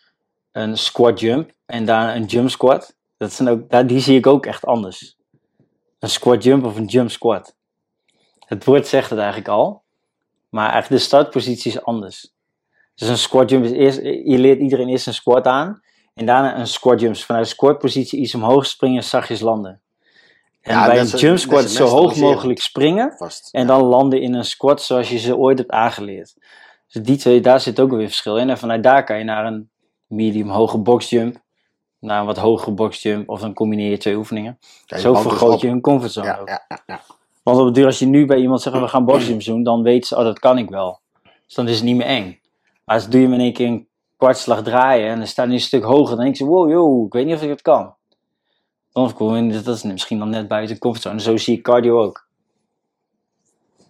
[0.51, 2.95] een squat jump en daarna een jump squat.
[3.17, 5.15] Dat zijn ook, daar, die zie ik ook echt anders.
[5.99, 7.55] Een squat jump of een jump squat.
[8.45, 9.83] Het woord zegt het eigenlijk al,
[10.49, 12.33] maar eigenlijk de startpositie is anders.
[12.95, 15.81] Dus een squat jump is eerst, je leert iedereen eerst een squat aan
[16.13, 17.13] en daarna een squat jump.
[17.13, 19.81] Dus vanuit squatpositie iets omhoog springen, zachtjes landen.
[20.61, 23.49] En Ja, bij een jump squat zo hoog mogelijk springen Vast.
[23.51, 26.33] en dan landen in een squat zoals je ze ooit hebt aangeleerd.
[26.87, 28.49] Dus die twee, daar zit ook weer verschil in.
[28.49, 29.69] En vanuit daar kan je naar een
[30.07, 31.37] medium hoge boxjump,
[31.99, 34.59] naar een wat hogere boxjump, of dan combineer je twee oefeningen.
[34.85, 36.47] Zo vergroot je hun comfortzone Ja, ook.
[36.47, 37.01] ja, ja, ja.
[37.45, 39.83] Want op het duur, als je nu bij iemand zegt, we gaan boxjumps doen, dan
[39.83, 40.99] weten ze, oh dat kan ik wel.
[41.45, 42.39] Dus dan is het niet meer eng.
[42.85, 43.87] Maar als doe je hem in één keer een
[44.17, 47.13] kwartslag draaien en dan staat hij een stuk hoger, dan denk je, wow, yo, ik
[47.13, 47.95] weet niet of ik het kan.
[48.91, 51.19] Dan kom je, dat is misschien dan net buiten de comfortzone.
[51.19, 52.27] Zo zie ik cardio ook.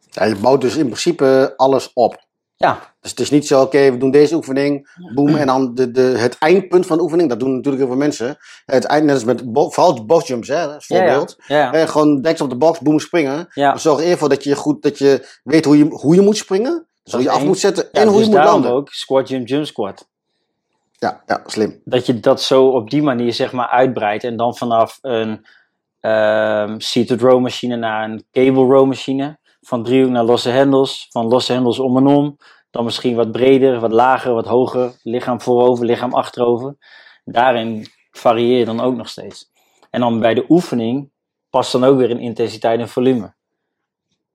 [0.10, 2.25] Ja, je bouwt dus in principe alles op.
[2.58, 5.92] Ja, Dus het is niet zo, oké, we doen deze oefening, boem, en dan de,
[5.92, 8.38] de, het eindpunt van de oefening, dat doen natuurlijk heel veel mensen.
[8.66, 11.36] Het eind, net als met, bo- vooral boxjumps, hè, als voorbeeld.
[11.48, 11.74] ja, ja.
[11.74, 13.48] Eh, gewoon deks op de box, boem, springen.
[13.54, 13.78] ja.
[13.78, 16.88] Zorg eerst voor dat je goed, dat je weet hoe je, hoe je moet springen,
[17.04, 18.72] dus hoe je af moet zetten en hoe dus je moet landen.
[18.72, 20.08] ook squat, jump, jump, squat.
[20.98, 21.82] Ja, ja, slim.
[21.84, 25.46] Dat je dat zo op die manier zeg maar uitbreidt en dan vanaf een
[26.00, 31.28] ehm seated row machine naar een cable row machine, van driehoek naar losse hendels, van
[31.28, 32.38] losse hendels om en om,
[32.70, 36.76] dan misschien wat breder, wat lager, wat hoger, lichaam voorover, lichaam achterover.
[37.24, 39.52] Daarin varieer je dan ook nog steeds.
[39.90, 41.12] En dan bij de oefening
[41.50, 43.34] past dan ook weer in intensiteit en volume.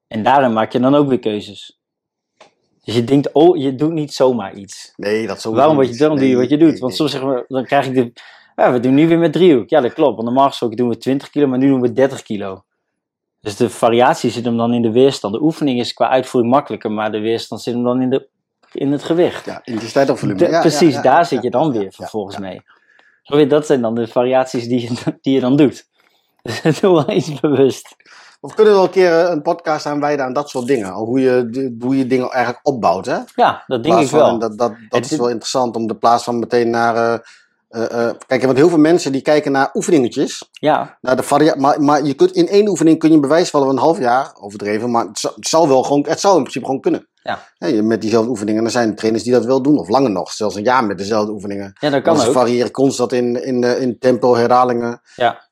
[0.07, 1.79] En daarin maak je dan ook weer keuzes.
[2.85, 4.93] Dus je denkt, oh, je doet niet zomaar iets.
[4.97, 5.53] Nee, dat zo.
[5.53, 6.79] Waarom wat je, dan doe je wat je dout?
[6.79, 8.13] Want soms zeggen we, dan krijg ik de,
[8.57, 9.69] ja, we doen nu weer met driehoek.
[9.69, 10.15] Ja, dat klopt.
[10.15, 12.65] Want normaal gesproken doen we 20 kilo, maar nu doen we 30 kilo.
[13.41, 15.35] Dus de variatie zit hem dan in de weerstand.
[15.35, 18.29] De oefening is qua uitvoering makkelijker, maar de weerstand zit hem dan in, de,
[18.73, 19.45] in het gewicht.
[19.45, 20.49] Ja, intensiteit of volume.
[20.51, 22.63] Ja, precies, ja, daar zit je dan weer vervolgens mee.
[23.49, 25.89] Dat zijn dan de variaties die je, die je dan doet.
[26.63, 27.97] Dus doe wel iets bewust.
[28.41, 30.93] Of kunnen we wel een keer eh, een podcast aan wijden aan dat soort dingen?
[30.93, 33.19] Hoe je, hoe je dingen eigenlijk opbouwt, hè?
[33.35, 34.39] Ja, dat denk ik wel.
[34.39, 36.97] Dat, dat, dat Het is is- wel interessant om de plaats van meteen naar.
[37.13, 37.19] eh,
[37.71, 40.49] eh, eh, kijk, want heel veel mensen die kijken naar oefeningetjes.
[40.51, 43.69] Ja, Naar de varia maar, maar je kunt in één oefening kun je bewijs van
[43.69, 44.91] een half jaar overdreven.
[44.91, 47.09] Maar het zou wel gewoon, het zou in principe gewoon kunnen.
[47.23, 47.39] Ja.
[47.69, 48.65] Je- met diezelfde oefeningen.
[48.65, 50.33] Er zijn trainers die dat wel doen, of langer nog.
[50.33, 51.73] Zelfs een jaar met dezelfde oefeningen.
[51.81, 52.33] ja dat kan ze ook.
[52.33, 55.47] variëren constant in, in, eh, in tempo, herhalingen, Ja,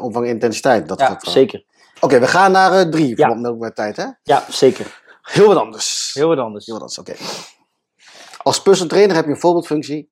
[0.00, 0.88] omvang, intensiteit.
[0.88, 1.64] Dat ja zeker.
[2.00, 3.12] Oké, we gaan naar drie.
[3.16, 3.34] Ja.
[3.34, 4.04] Met tijd, hè?
[4.22, 5.00] Ja, zeker.
[5.22, 6.10] Heel wat anders.
[6.14, 6.66] Heel wat anders.
[6.66, 7.24] Heel wat anders, oké.
[8.42, 10.10] Als personal trainer heb je een voorbeeldfunctie.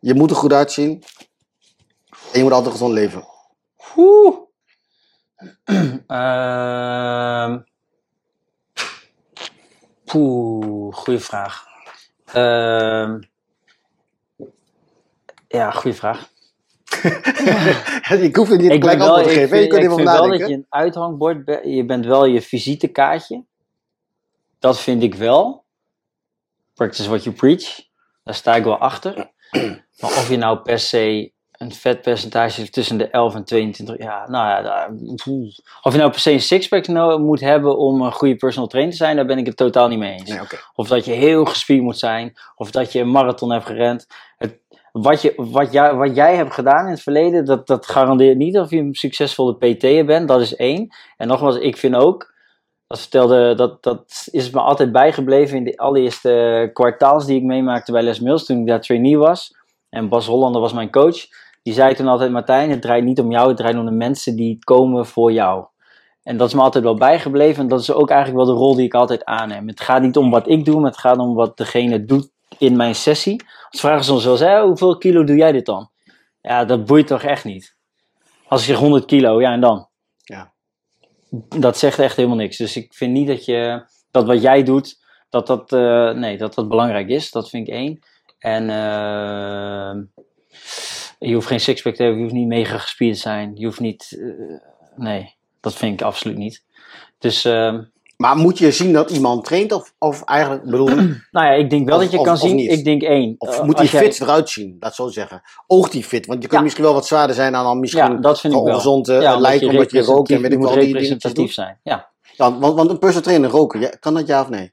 [0.00, 1.02] Je moet er goed uitzien.
[2.32, 3.24] En je moet altijd gezond leven.
[3.96, 4.36] Oeh.
[6.06, 7.58] Ehm.
[10.04, 11.64] Poeh, goede vraag.
[12.24, 13.20] Ehm.
[15.48, 16.28] ja, goede vraag.
[18.20, 19.56] ik hoef er niet Ik gelijk ben wel, antwoord te geven.
[19.56, 19.62] hè.
[19.62, 21.64] Je vind, kunt ik vind wel dat je een uithangbord bent.
[21.64, 23.44] Je bent wel je visitekaartje.
[24.58, 25.64] Dat vind ik wel.
[26.74, 27.80] Practice what you preach.
[28.24, 29.30] Daar sta ik wel achter.
[30.00, 33.98] Maar of je nou per se een vetpercentage tussen de 11 en 22.
[33.98, 34.62] Ja, nou ja.
[34.62, 34.90] daar-.
[35.82, 38.98] Of je nou per se een sixpack moet hebben om een goede personal trainer te
[38.98, 39.16] zijn.
[39.16, 40.30] Daar ben ik het totaal niet mee eens.
[40.30, 40.40] Nee.
[40.74, 42.32] Of dat je heel gespierd moet zijn.
[42.56, 44.06] Of dat je een marathon hebt gerend.
[44.36, 44.58] Het,
[44.92, 48.58] wat, je, wat, jij, wat jij hebt gedaan in het verleden, dat, dat garandeert niet
[48.58, 50.28] of je een succesvolle PT'er bent.
[50.28, 50.94] Dat is één.
[51.16, 52.34] En nogmaals, ik vind ook,
[52.86, 57.92] dat vertelde, dat, dat is me altijd bijgebleven in de allereerste kwartaals die ik meemaakte
[57.92, 59.58] bij Les Mills toen ik daar trainee was.
[59.90, 61.26] En Bas Hollander was mijn coach.
[61.62, 64.36] Die zei toen altijd, Martijn, het draait niet om jou, het draait om de mensen
[64.36, 65.66] die komen voor jou.
[66.22, 67.62] En dat is me altijd wel bijgebleven.
[67.62, 69.68] En dat is ook eigenlijk wel de rol die ik altijd aanneem.
[69.68, 72.76] Het gaat niet om wat ik doe, maar het gaat om wat degene doet in
[72.76, 73.44] mijn sessie.
[73.70, 75.90] Als vragen ze ons wel eens, "Hé, hoeveel kilo doe jij dit dan?
[76.40, 77.76] Ja, dat boeit toch echt niet.
[78.46, 79.88] Als zeg 100 kilo, ja en dan?
[80.16, 80.52] Ja.
[81.58, 82.56] Dat zegt echt helemaal niks.
[82.56, 84.98] Dus ik vind niet dat je, dat wat jij doet,
[85.28, 87.30] dat dat, eh, nee, dat dat belangrijk is.
[87.30, 87.98] Dat vind ik één.
[88.40, 90.02] En ehm,
[91.18, 93.52] je hoeft geen sixpack te hebben, je hoeft niet mega gespierd te zijn.
[93.54, 94.16] Je hoeft niet...
[94.20, 94.56] eh,
[94.96, 96.64] nee, dat vind ik absoluut niet.
[97.18, 97.44] Dus...
[97.44, 97.82] ehm,
[98.16, 99.72] Maar moet je zien dat iemand traint?
[99.72, 100.86] Of, of eigenlijk, bedoel,
[101.36, 102.58] nou ja, ik denk wel Of- dat je of- kan zien.
[102.58, 103.34] Ik denk één.
[103.38, 104.76] of eh, moet hij jij- fit eruit zien?
[104.78, 105.42] Dat zo zeggen.
[105.66, 106.26] Oogt hij fit?
[106.26, 106.62] Want je kunt Ja.
[106.62, 108.68] misschien wel wat zwaarder zijn dan, dan misschien Ja, dat vind ik wel.
[108.68, 111.78] ongezond eh, Ja, lijken omdat je rookt en weet ik wel die representatief zijn.
[111.82, 112.08] Ja.
[112.36, 114.72] Ja, want, want een personal trainer roken, kan dat ja of nee?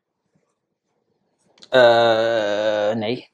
[2.96, 3.30] Nee,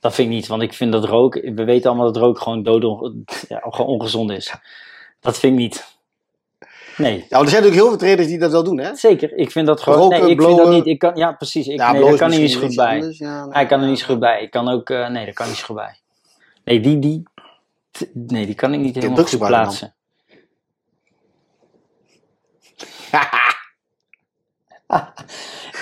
[0.00, 0.46] dat vind ik niet.
[0.46, 3.12] Want ik vind dat rook, we weten allemaal dat rook gewoon dood,
[3.48, 4.54] ja, gewoon ongezond is.
[5.20, 5.98] Dat vind ik niet.
[6.96, 8.94] Nee, Ja, er zijn natuurlijk heel veel trainers die dat wel doen, hè?
[8.94, 9.36] zeker.
[9.36, 9.98] Ik vind dat gewoon.
[9.98, 10.64] Roken, nee, ik vind blowen.
[10.64, 10.86] dat niet.
[10.86, 11.66] Ik kan, ja, precies.
[11.66, 12.94] Ik, ja, nee, daar kan hij niet goed bij.
[12.98, 13.52] anders, ja, nee.
[13.52, 14.42] Hij kan er niet goed bij.
[14.42, 14.90] Ik kan ook.
[14.90, 15.98] eh, nee, daar kan niet goed bij.
[16.64, 17.22] Nee, die, die,
[18.12, 19.94] nee, die kan ik niet helemaal goed plaatsen.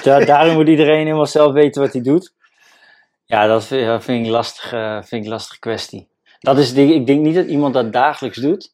[0.02, 2.33] Da daarom moet iedereen helemaal zelf weten wat hij doet.
[3.28, 6.08] Ja, dat vind, ik een lastige, vind ik lastige kwestie.
[6.38, 8.72] Dat is, ik denk niet dat iemand dat dagelijks doet.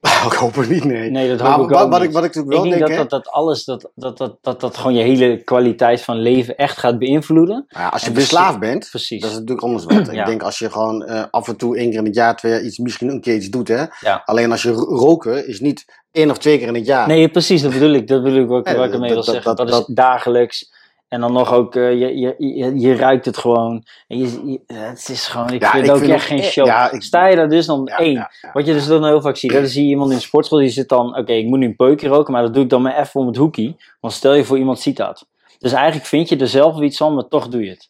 [0.30, 1.10] ik hoop het niet, nee.
[1.10, 3.00] Nee, dat maar hoop ik wat, wat, ik, wat ik natuurlijk Ik wel denk denk,
[3.00, 6.56] dat, dat, dat alles, dat, dat, dat, dat, dat gewoon je hele kwaliteit van leven
[6.56, 7.64] echt gaat beïnvloeden.
[7.68, 9.20] nou ja, als je en dus- bent, Precies.
[9.20, 10.06] dat is natuurlijk anders wat.
[10.14, 10.20] Ja.
[10.20, 12.52] Ik denk als je gewoon eh, af en toe één keer in het jaar, twee
[12.52, 13.84] jaar iets, misschien een keer iets doet, hè.
[14.00, 14.22] Ja.
[14.24, 17.06] Alleen als je ro- roken is niet één of twee keer in het jaar.
[17.06, 18.08] Nee, precies, dat bedoel ik.
[18.08, 19.56] Dat bedoel ik ook wat ik ermee wil dat- zeggen.
[19.56, 20.73] Dat, dat- is dagelijks.
[21.14, 23.84] En dan nog ook, eh, je, je, je, je ruikt het gewoon.
[24.08, 26.66] En je, je- het is gewoon, ik Ja, vind ik ook vind echt geen show.
[26.66, 28.28] ja, ik- Sta je daar dus dan Ja, één.
[28.52, 30.68] Wat je dus dan heel vaak ziet, dan zie je iemand in de sportschool die
[30.68, 32.98] zit dan, oké, ik moet nu een peukje roken, maar dat doe ik dan maar
[32.98, 33.76] even om het hoekie.
[34.00, 35.26] Want stel je voor iemand ziet dat.
[35.58, 37.88] Dus eigenlijk vind je er zelf iets van, maar toch doe je het.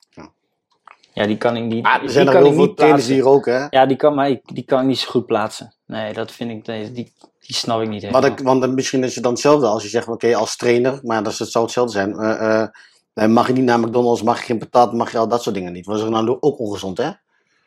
[1.14, 1.26] Ja.
[1.26, 1.82] Die kan ik niet.
[1.82, 3.66] Maar er die zijn er kan heel veel trainers die roken, hè.
[3.70, 5.74] Ja, die kan, maar ik, die kan ik niet zo goed plaatsen.
[5.86, 7.12] Nee, dat vind ik, nee, die,
[7.46, 8.22] die snap ik niet helemaal.
[8.22, 11.22] Wat ik, want misschien is het dan hetzelfde als je zegt, oké, als trainer, maar
[11.22, 12.16] dat is, het zou hetzelfde zijn.
[12.18, 12.68] eh, eh,
[13.14, 15.72] mag je niet naar McDonald's, mag je geen patat, mag je al dat soort dingen
[15.72, 15.86] niet.
[15.86, 17.10] Want dat is nou ook ongezond, hè?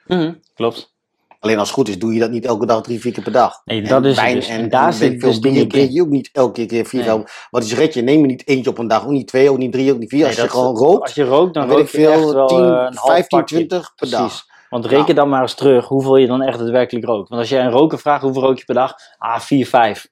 [0.05, 0.95] Mhm, klopt.
[1.39, 3.31] Alleen als het goed is, doe je dat niet elke dag drie, vier keer per
[3.31, 3.61] dag.
[3.65, 4.47] Nee, En dat is het wijn dus.
[4.47, 7.05] En, En daar en zit ik veel, dus dingen je ook niet elke keer vier,
[7.05, 7.23] Nee.
[7.49, 8.01] Wat is red je?
[8.01, 10.09] Neem je niet eentje op een dag, ook niet twee, ook niet drie, ook niet
[10.09, 10.19] vier.
[10.19, 12.57] Nee, als je gewoon rookt, Als je rookt, dan, rook je echt veel, wel 10,
[12.57, 13.55] eh, een half 15, pakje.
[13.55, 14.19] 20 per dag.
[14.19, 14.45] Precies.
[14.69, 17.29] Want reken dan maar eens terug hoeveel je dan echt daadwerkelijk rookt.
[17.29, 20.07] Want als jij een roker vraagt hoeveel rook je per dag, ah, 4, 5.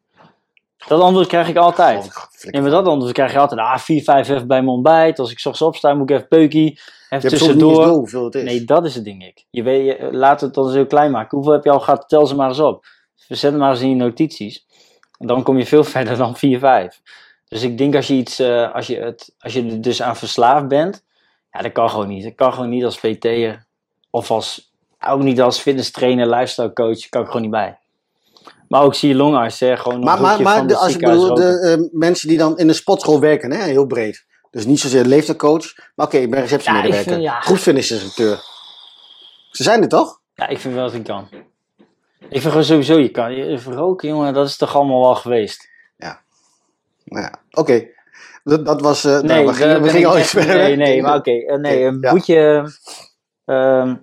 [0.88, 2.12] Dat antwoord krijg ik altijd.
[2.52, 5.20] Ja, maar dat antwoord krijg je altijd, ah, 4, 5 even bij mijn ontbijt.
[5.20, 6.72] Als ik 's ochtends opsta, moet ik even peukie,
[7.10, 7.74] Je even tussendoor.
[7.74, 8.44] door hoeveel het is.
[8.44, 9.46] Nee, dat is het ding, ik.
[9.50, 11.38] Je weet, je, laat het dan eens heel klein maken.
[11.38, 12.10] Hoeveel heb je al gehad?
[12.10, 12.86] Tel ze maar eens op.
[13.16, 14.66] Zet maar eens in je notities.
[15.18, 17.02] En dan kom je veel verder dan 4, 5.
[17.48, 20.16] Dus ik denk als je, iets, eh, als, je het, als je er dus aan
[20.16, 21.04] verslaafd bent,
[21.52, 22.24] ja, dat kan gewoon niet.
[22.24, 23.66] Dat kan gewoon niet als VT'er
[24.10, 24.74] of als,
[25.08, 27.78] ook niet als fitness trainer, lifestyle coach, kan ik gewoon niet bij.
[28.68, 30.86] Maar ook zie je longarts, hè, gewoon Maar, een maar, hoekje maar van de, als
[30.86, 31.60] je ziekenhuis bedoelt, de
[31.92, 34.26] eh, mensen die dan in de sportschool werken, hè, heel breed.
[34.52, 37.40] Dus niet zozeer leeftijdcoach, maar oké, ik ben Ja, receptiemedewerker, ik ja.
[37.40, 38.40] groepsfinishinstructeur.
[39.52, 40.20] Ze zijn er toch?
[40.34, 41.28] Ja, ik vind wel dat ik kan.
[42.20, 45.74] Ik vind gewoon sowieso, je kan je roken, jongen, dat is toch allemaal wel geweest.
[47.06, 47.88] Nou ja, oké.
[48.44, 49.04] Dat, dat was.
[49.06, 50.56] eh nou, Nee, we gingen, daar we gingen ik al iets verder.
[50.56, 51.32] Nee, nee, maar oké.
[51.32, 52.12] eh, nee, een ja.
[52.12, 52.72] boetje.
[53.46, 53.96] ehm,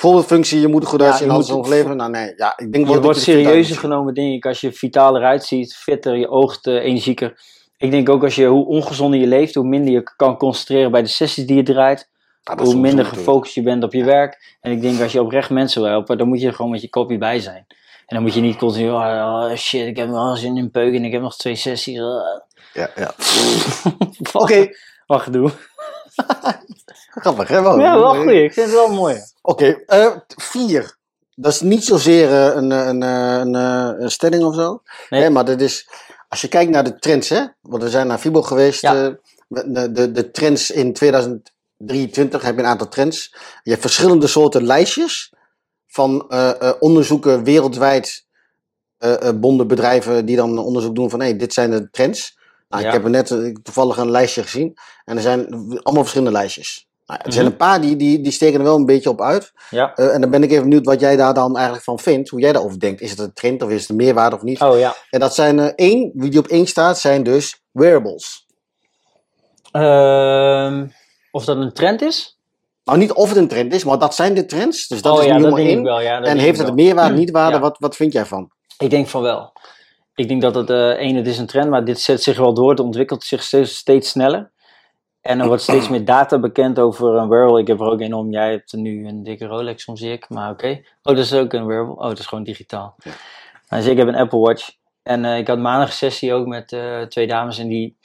[0.00, 1.96] Voorbeeldfunctie, je moet goed Ja, uitzien, anders overleven.
[1.96, 5.16] Nou nee, ja, ik denk je wordt er serieuzer genomen, denk ik, als je vitaal
[5.16, 7.40] eruit ziet, fitter, je oogt eh, energieker.
[7.76, 11.02] Ik denk ook als je, hoe ongezonder je leeft, hoe minder je kan concentreren bij
[11.02, 12.10] de sessies die je draait.
[12.42, 14.56] Ja, is hoe minder gefocust je bent op je werk.
[14.60, 16.80] En ik denk als je oprecht mensen wil helpen, dan moet je er gewoon met
[16.80, 17.66] je kopje bij zijn.
[18.06, 20.94] En dan moet je niet continu, oh, oh, shit, ik heb wel zin in peuk
[20.94, 22.00] en ik heb nog twee sessies.
[22.72, 23.14] Ja, ja.
[24.32, 24.68] Oké.
[25.06, 25.50] Wat gedoe.
[27.10, 27.62] grappig hè?
[27.62, 27.80] Wel.
[27.80, 28.30] Ja, wel goed.
[28.30, 29.16] Ik vind het wel mooi.
[29.42, 30.98] Oké, eh, vier.
[31.34, 33.54] Dat is niet zozeer eh, een, eh, een, een,
[34.02, 34.82] een stelling of zo.
[35.08, 35.20] Nee.
[35.20, 35.88] Nee, maar dat is,
[36.28, 37.44] als je kijkt naar de trends, hè?
[37.60, 38.80] Want we zijn naar Fibo geweest.
[38.80, 39.16] Ja.
[39.48, 43.36] de, de, de trends in 2023 heb je een aantal trends.
[43.62, 45.32] Je hebt verschillende soorten lijstjes
[45.86, 46.32] van
[46.80, 48.26] onderzoeken wereldwijd.
[49.34, 52.38] bonden, bedrijven die dan onderzoek doen van hé, dit zijn de trends.
[52.68, 52.88] Nou, Ja.
[52.88, 53.28] Ik heb er net
[53.64, 54.76] toevallig een lijstje gezien.
[55.04, 55.46] En er zijn
[55.82, 56.89] allemaal verschillende lijstjes.
[57.10, 57.52] Nou, er zijn Mhm.
[57.52, 59.52] een paar die, die, die steken er wel een beetje op uit.
[59.70, 59.94] Ja.
[59.94, 62.28] Eh, en dan ben ik even benieuwd wat jij daar dan eigenlijk van vindt.
[62.28, 63.00] Hoe jij daarover denkt.
[63.00, 64.60] Is het een trend of is het een meerwaarde of niet?
[64.60, 64.94] Oh ja.
[65.10, 68.46] En dat zijn eh, één, wie die op één staat, zijn dus wearables.
[69.72, 70.86] Ehm,
[71.30, 72.38] of dat een trend is?
[72.84, 74.88] Nou, niet of het een trend is, maar dat zijn de trends.
[74.88, 75.82] Dus dat oh is ja, nummer één.
[75.82, 76.00] wel.
[76.00, 77.54] Ja, En heeft het een meerwaarde, niet waarde?
[77.54, 77.60] Ja.
[77.60, 78.50] Wat, wat vind jij van?
[78.78, 79.52] Ik denk van wel.
[80.14, 82.54] Ik denk dat het, eh één, het is een trend, maar dit zet zich wel
[82.54, 82.70] door.
[82.70, 84.50] Het ontwikkelt zich steeds, steeds sneller.
[85.20, 87.60] En er wordt steeds meer data bekend over een wearable.
[87.60, 88.30] Ik heb er ook een om.
[88.30, 90.28] Jij hebt er nu een dikke Rolex, soms zie ik.
[90.28, 90.80] Maar oké.
[91.02, 91.94] Oh, dat is ook een wearable.
[91.94, 92.94] Oh, dat is gewoon digitaal.
[92.98, 93.76] Ja.
[93.76, 94.70] Dus ik heb een Apple Watch.
[95.02, 97.58] En eh, ik had maandag een sessie ook met eh, twee dames.
[97.58, 97.96] En die...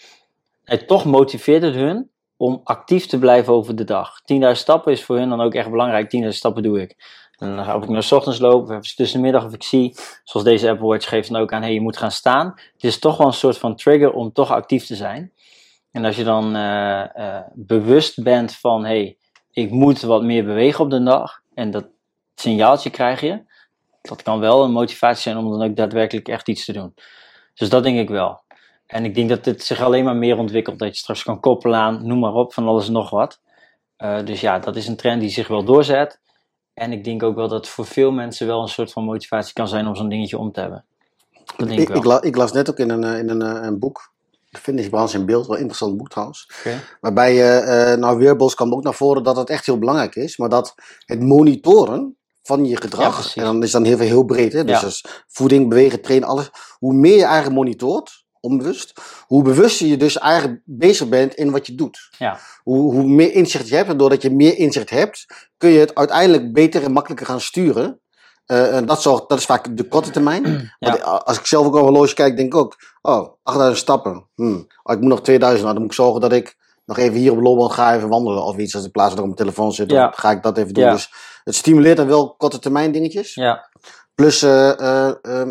[0.63, 4.21] Het toch motiveert het hun om actief te blijven over de dag.
[4.33, 6.15] 10.000 stappen is voor hun dan ook echt belangrijk.
[6.23, 6.95] 10.000 stappen doe ik.
[7.37, 9.95] En dan ga ik naar s ochtends lopen, of tussen de middag of ik zie,
[10.23, 12.53] zoals deze Apple Watch geeft dan ook aan, hey, je moet gaan staan.
[12.73, 15.31] Het is toch wel een soort van trigger om toch actief te zijn.
[15.95, 19.17] En als je dan eh, eh, bewust bent van, hey,
[19.51, 21.85] ik moet wat meer bewegen op de dag, en dat
[22.35, 23.43] signaaltje krijg je,
[24.01, 26.93] dat kan wel een motivatie zijn om dan ook daadwerkelijk echt iets te doen.
[27.53, 28.41] Dus dat denk ik wel.
[28.85, 31.79] En ik denk dat het zich alleen maar meer ontwikkelt, dat je straks kan koppelen
[31.79, 33.39] aan, noem maar op, van alles en nog wat.
[33.97, 36.19] Uh, dus ja, dat is een trend die zich wel doorzet.
[36.73, 39.53] En ik denk ook wel dat het voor veel mensen wel een soort van motivatie
[39.53, 40.85] kan zijn om zo'n dingetje om te hebben.
[41.57, 42.25] Dat denk ik, ik, wel.
[42.25, 44.13] ik, las net ook in een, in een, een boek,
[44.55, 46.51] de finishbranche in beeld, wel een interessant boek trouwens.
[46.59, 46.79] Okay.
[47.01, 47.63] Waarbij je,
[47.93, 50.75] uh, nou wearables kwam ook naar voren dat het echt heel belangrijk is, maar dat
[51.05, 54.63] het monitoren van je gedrag, ja, en dan is dan heel veel heel breed, hè?
[54.63, 54.85] dus, ja.
[54.85, 56.49] dus voeding, bewegen, trainen, alles.
[56.77, 58.93] Hoe meer je eigenlijk monitort, onbewust,
[59.27, 62.09] hoe bewuster je dus eigenlijk bezig bent in wat je doet.
[62.17, 62.39] Ja.
[62.63, 65.25] Hoe, hoe meer inzicht je hebt, en doordat je meer inzicht hebt,
[65.57, 67.99] kun je het uiteindelijk beter en makkelijker gaan sturen.
[68.47, 70.73] Uh, en dat, zorgt, dat is vaak de korte termijn.
[70.79, 70.93] Ja.
[71.01, 74.27] Als ik zelf ook op een horloge kijk, denk ik ook, oh, 8000 stappen.
[74.35, 74.67] Hmm.
[74.83, 77.31] Oh, ik moet nog 2000, nou, dan moet ik zorgen dat ik nog even hier
[77.31, 78.75] op loopband ga even wandelen of iets.
[78.75, 80.73] Als in plaats van dat ik op mijn telefoon zit, dan ga ik dat even
[80.73, 80.83] doen.
[80.83, 80.91] Ja.
[80.91, 83.33] Dus het stimuleert dan wel korte termijn dingetjes.
[83.33, 83.69] Ja.
[84.15, 84.71] Plus, uh,
[85.23, 85.49] uh,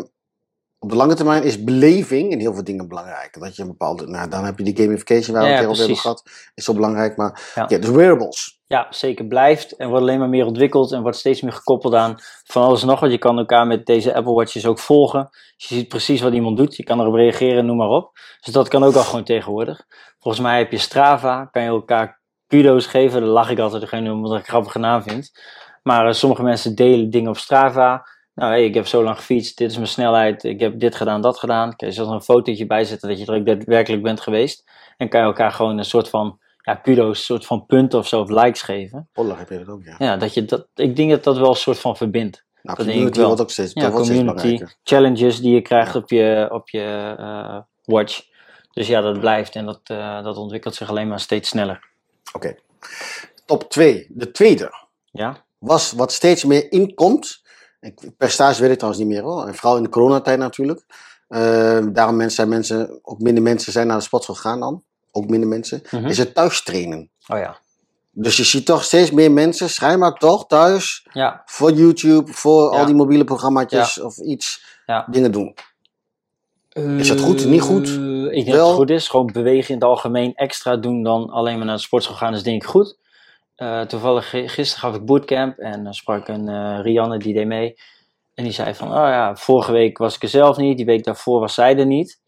[0.79, 3.39] op de lange termijn is beleving in heel veel dingen belangrijk.
[3.39, 5.97] Dat je een bepaalde, nou dan heb je die gamification waar we het over hebben
[5.97, 7.17] gehad, is zo belangrijk.
[7.17, 8.54] Maar ja, dus wearables.
[8.67, 12.15] Ja, zeker blijft en wordt alleen maar meer ontwikkeld en wordt steeds meer gekoppeld aan
[12.43, 13.11] van alles en nog wat.
[13.11, 15.29] Je kan elkaar met deze Apple Watches ook volgen.
[15.55, 18.11] Je ziet precies wat iemand doet, je kan erop reageren, noem maar op.
[18.41, 19.85] Dus dat kan ook al gewoon tegenwoordig.
[20.19, 23.21] Volgens mij heb je Strava, kan je elkaar kudo's geven.
[23.21, 25.31] Daar lach ik altijd degene omdat ik een grappige naam vind.
[25.83, 29.57] Maar uh, sommige mensen delen dingen op Strava nou, hey, ik heb zo lang gefietst,
[29.57, 31.75] dit is mijn snelheid, ik heb dit gedaan, dat gedaan.
[31.75, 34.71] Kan je zelfs een fotootje bijzetten dat je er ook daadwerkelijk bent geweest.
[34.97, 38.07] En kan je elkaar gewoon een soort van, ja, kudo's, een soort van punten of
[38.07, 39.09] zo, of likes geven.
[39.13, 39.95] Pollag heb je dat ook, ja.
[39.97, 42.43] Ja, dat je dat, ik denk dat dat wel een soort van verbindt.
[42.61, 45.99] Nou, dat community wordt ook steeds, ja, community, steeds challenges die je krijgt ja.
[45.99, 48.21] op je, op je uh, watch.
[48.73, 51.89] Dus ja, dat blijft en dat, uh, dat ontwikkelt zich alleen maar steeds sneller.
[52.33, 52.47] Oké.
[52.47, 52.59] Okay.
[53.45, 54.07] Top 2.
[54.09, 54.71] De tweede.
[55.11, 55.45] Ja.
[55.57, 57.43] Was wat steeds meer inkomt
[58.17, 59.47] per stage weet ik trouwens niet meer hoor.
[59.47, 60.85] En vooral in de coronatijd natuurlijk.
[61.29, 64.83] Uh, daarom mensen, zijn mensen, ook minder mensen zijn naar de sportschool gegaan dan.
[65.15, 65.81] Ook minder mensen.
[65.91, 66.07] Mm -hmm.
[66.09, 67.09] Is het thuis trainen.
[67.27, 67.57] Oh ja.
[68.11, 71.41] Dus je ziet toch steeds meer mensen, schijnbaar toch thuis, ja.
[71.45, 72.79] voor YouTube, voor ja.
[72.79, 74.03] al die mobiele programma's ja.
[74.03, 74.63] of iets,
[75.07, 75.55] dingen doen.
[76.77, 77.45] Uh, is dat goed?
[77.45, 77.87] Niet goed?
[77.87, 78.57] Ik denk Wel.
[78.57, 79.07] dat het goed is.
[79.07, 82.43] Gewoon bewegen in het algemeen extra doen dan alleen maar naar de sportschool gaan is
[82.43, 82.97] denk ik goed.
[83.57, 87.75] Uh, toevallig gisteren gaf ik bootcamp en dan sprak een uh, Rianne die deed mee.
[88.33, 91.03] En die zei van, oh ja, vorige week was ik er zelf niet, die week
[91.03, 92.19] daarvoor was zij er niet.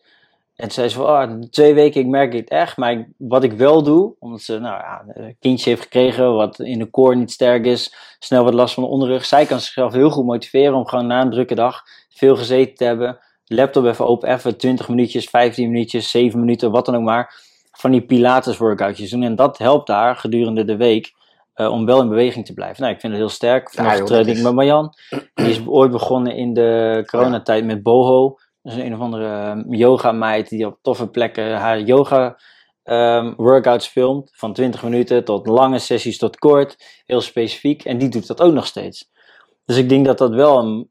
[0.58, 2.78] En zei ze van, oh, twee weken, ik merk het echt.
[2.78, 6.60] Maar ik, wat ik wel doe, omdat ze nou, ja, een kindje heeft gekregen, wat
[6.60, 9.26] in de core niet sterk is, snel wat last van de onderrug.
[9.26, 12.84] Zij kan zichzelf heel goed motiveren om gewoon na een drukke dag veel gezeten te
[12.84, 13.20] hebben.
[13.46, 17.34] Laptop even open, even 20 minuutjes, 15 minuutjes, 7 minuten, wat dan ook maar.
[17.72, 19.24] Van die Pilates workoutjes doen.
[19.24, 21.14] En dat helpt haar gedurende de week
[21.56, 22.82] uh, om wel in beweging te blijven.
[22.82, 23.72] Nou, ik vind het heel sterk.
[23.72, 24.94] Vanochtend ja, ik met Marjan.
[25.34, 28.38] Die is ooit begonnen in de coronatijd met boho.
[28.68, 32.40] Dus een of andere yoga meid die op toffe plekken haar yoga
[32.84, 34.32] um, workouts filmt.
[34.34, 37.02] Van 20 minuten tot lange sessies tot kort.
[37.06, 37.84] Heel specifiek.
[37.84, 39.10] En die doet dat ook nog steeds.
[39.66, 40.90] Dus ik denk dat dat wel een,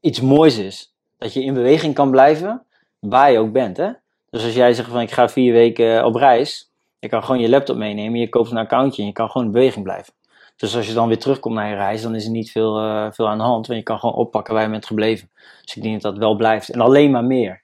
[0.00, 0.94] iets moois is.
[1.18, 2.66] Dat je in beweging kan blijven
[2.98, 3.76] waar je ook bent.
[3.76, 3.90] Hè?
[4.30, 7.48] Dus als jij zegt van ik ga vier weken op reis je kan gewoon je
[7.48, 10.12] laptop meenemen, je koopt een accountje en je kan gewoon in beweging blijven.
[10.58, 13.06] Dus als je dan weer terugkomt naar je reis, dan is er niet veel, uh,
[13.10, 13.66] veel aan de hand.
[13.66, 15.30] Want je kan gewoon oppakken waar je bent gebleven.
[15.64, 16.68] Dus ik denk dat dat wel blijft.
[16.68, 17.62] En alleen maar meer.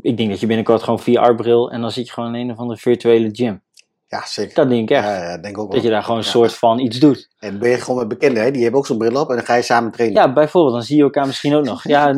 [0.00, 2.58] Ik denk dat je binnenkort gewoon VR-bril en dan zit je gewoon in een of
[2.58, 3.62] andere virtuele gym.
[4.10, 4.54] Ja, zeker.
[4.54, 5.04] Dat denk ik echt.
[5.06, 5.74] Ja, denk ook wel.
[5.74, 6.30] Dat je daar gewoon een ja.
[6.30, 7.28] soort van iets doet.
[7.38, 8.50] En ben je gewoon met bekenden, hè?
[8.50, 10.22] die hebben ook zo'n bril op en dan ga je samen trainen.
[10.22, 11.84] Ja, bijvoorbeeld, dan zie je elkaar misschien ook nog.
[11.84, 12.08] Ja,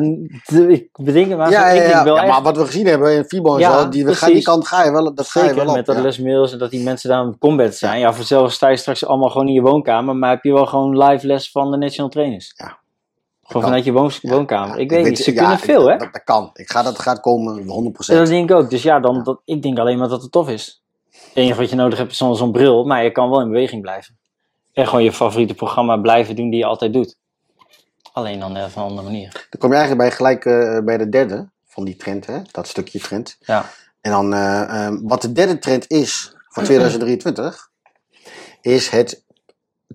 [0.67, 1.49] ik bedenk het maar.
[1.49, 4.05] Ja, ik ja, wel ja, maar wat we gezien hebben in Fibo en zo, die,
[4.05, 5.75] we gaan, die kant ga je wel, dat ga je wel op.
[5.75, 5.97] met dat.
[5.97, 7.99] Les Mills en dat die mensen daar in combat zijn.
[7.99, 10.65] Ja, voor zelf sta je straks allemaal gewoon in je woonkamer, maar heb je wel
[10.65, 12.53] gewoon live les van de national trainers.
[12.55, 12.77] Ja.
[13.43, 14.79] Gewoon vanuit je woon- woonkamer.
[14.79, 15.97] ik weet niet, ze kunnen veel hè.
[15.97, 16.49] Dat, dat kan.
[16.53, 17.65] Ik ga, dat gaat komen, 100%.
[18.05, 18.69] Ja, dat denk ik ook.
[18.69, 19.23] Dus ja, dan.
[19.23, 20.82] Dat, ik denk alleen maar dat het tof is.
[21.33, 23.81] Enige wat je nodig hebt is zo'n zo'n bril, maar je kan wel in beweging
[23.81, 24.17] blijven.
[24.73, 27.17] En gewoon je favoriete programma blijven doen die je altijd doet.
[28.11, 29.47] Alleen dan op een andere manier.
[29.49, 32.41] Dan kom je eigenlijk bij gelijk eh, bij de derde van die trend, hè?
[32.51, 33.37] dat stukje trend.
[33.39, 33.69] Ja.
[34.01, 37.69] En dan, eh, eh, wat de derde trend is van 2023,
[38.61, 39.23] is het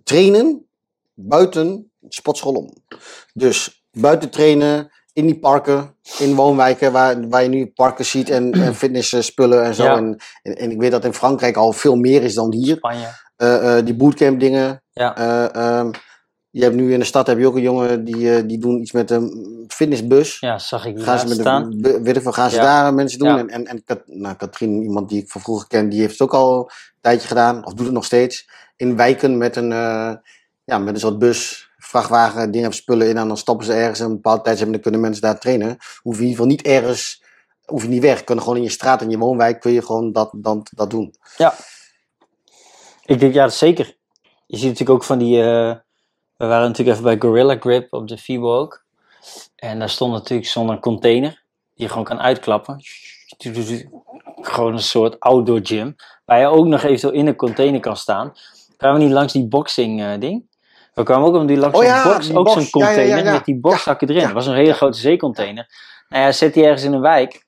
[0.05, 0.67] trainen
[1.15, 2.73] buiten sportschool om.
[3.35, 8.53] Dus buiten trainen in die parken, in woonwijken, waar, waar je nu parken ziet en,
[8.53, 9.85] en fitnessspullen en zo.
[9.85, 9.97] Ja.
[9.97, 12.77] En, en, en ik weet dat in Frankrijk al veel meer is dan hier.
[12.77, 13.07] Spanje.
[13.37, 14.83] Eh, eh, die bootcamp dingen.
[14.93, 15.17] Ja.
[15.53, 15.91] Ehm,
[16.51, 18.93] je hebt nu in de stad heb je ook een jongen die, die doen iets
[18.93, 20.39] met een fitnessbus.
[20.41, 21.81] Ja, zag ik Gaan ze met staan.
[21.81, 22.63] be- weet ik veel, gaan ze Ja.
[22.63, 23.29] daar mensen doen.
[23.29, 23.39] Ja.
[23.39, 26.21] En, en, en Kat, nou, Katrien, iemand die ik van vroeger ken, die heeft het
[26.23, 28.49] ook al een tijdje gedaan, of doet het nog steeds.
[28.77, 29.69] In wijken met een,
[30.65, 34.01] ja, met een soort bus, vrachtwagen, dingen hebben spullen in en dan stappen ze ergens
[34.01, 35.77] en een bepaalde tijd dan kunnen mensen daar trainen.
[36.03, 37.23] Hoef je in ieder geval niet ergens,
[37.65, 38.25] hoef je niet weg.
[38.25, 41.15] Kunnen gewoon in je straat, in je woonwijk, kun je gewoon dat, dat, dat doen.
[43.05, 43.97] Ik denk, ja, zeker.
[44.47, 45.41] Je ziet natuurlijk ook van die...
[45.41, 45.77] eh,
[46.37, 48.85] we waren natuurlijk even bij Gorilla Grip op de FIBO ook.
[49.57, 51.43] En daar stond natuurlijk zo'n container
[51.75, 52.81] die je gewoon kan uitklappen.
[54.41, 55.97] Gewoon een soort outdoor gym.
[56.25, 58.33] Waar je ook nog eventueel in een container kan staan.
[58.77, 60.48] Kwamen we niet langs die boxing eh, ding?
[60.99, 62.95] We kwamen ook om die langs Oh ja, box, die ook zo'n Ja, ja, ja,
[62.97, 63.33] container ja.
[63.33, 64.23] met die boxzakken erin.
[64.23, 65.67] Dat was een hele grote zeecontainer.
[66.09, 67.47] Nou ja, zet die ergens in een wijk.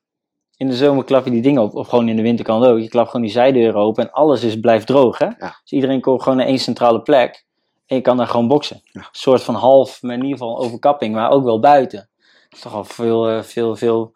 [0.56, 1.74] In de zomer klap je die dingen op.
[1.74, 2.78] Of gewoon in de winter kan het ook.
[2.78, 5.18] Je klapt gewoon die zijdeuren open en alles is, blijft droog.
[5.18, 5.26] Hè?
[5.38, 7.44] Dus iedereen komt gewoon naar één centrale plek.
[7.86, 8.80] En je kan daar gewoon boksen.
[8.92, 12.08] Een soort van half, maar in ieder geval overkapping, maar ook wel buiten.
[12.48, 14.12] Het is toch al veel, eh, veel, veel,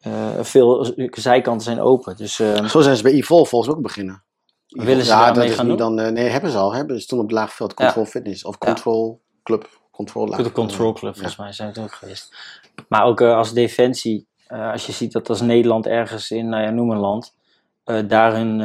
[0.00, 2.16] eh, veel zijkanten zijn open.
[2.16, 4.24] Dus eh, Zo zijn ze bij Evolve volgens ook beginnen.
[4.72, 5.76] Willen ze ja, daarmee gaan doen?
[5.76, 6.74] Dan, eh, nee, hebben ze al.
[6.74, 8.58] Hebben ze toen op het laagveld Control Fitness of.
[8.58, 9.80] Control Club.
[9.90, 10.52] Control Goed, de.
[10.52, 12.36] Control Club, volgens mij zijn het ook geweest.
[12.88, 16.62] Maar ook eh, als defensie, eh, als je ziet dat als Nederland ergens in, nou
[16.62, 17.34] ja, noem een land,
[18.06, 18.60] daar hun,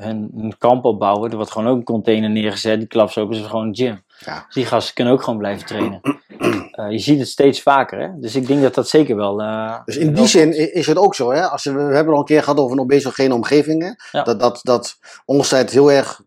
[0.00, 1.30] hun, hun kamp opbouwen.
[1.30, 4.02] Er wordt gewoon ook een container neergezet, die klapt open, is gewoon een gym.
[4.18, 4.44] Ja.
[4.46, 6.00] Dus die gasten kunnen ook gewoon blijven trainen.
[6.72, 8.08] Eh, je ziet het steeds vaker, hè?
[8.20, 9.40] Dus ik denk dat dat zeker wel.
[9.42, 11.30] eh, Dus in die zin is het ook zo.
[11.32, 11.42] Hè?
[11.48, 13.98] Als je, we hebben al een keer gehad over een obesogene omgeving.
[14.12, 14.22] Ja.
[14.22, 16.20] Dat, dat, dat ongezondheid heel erg.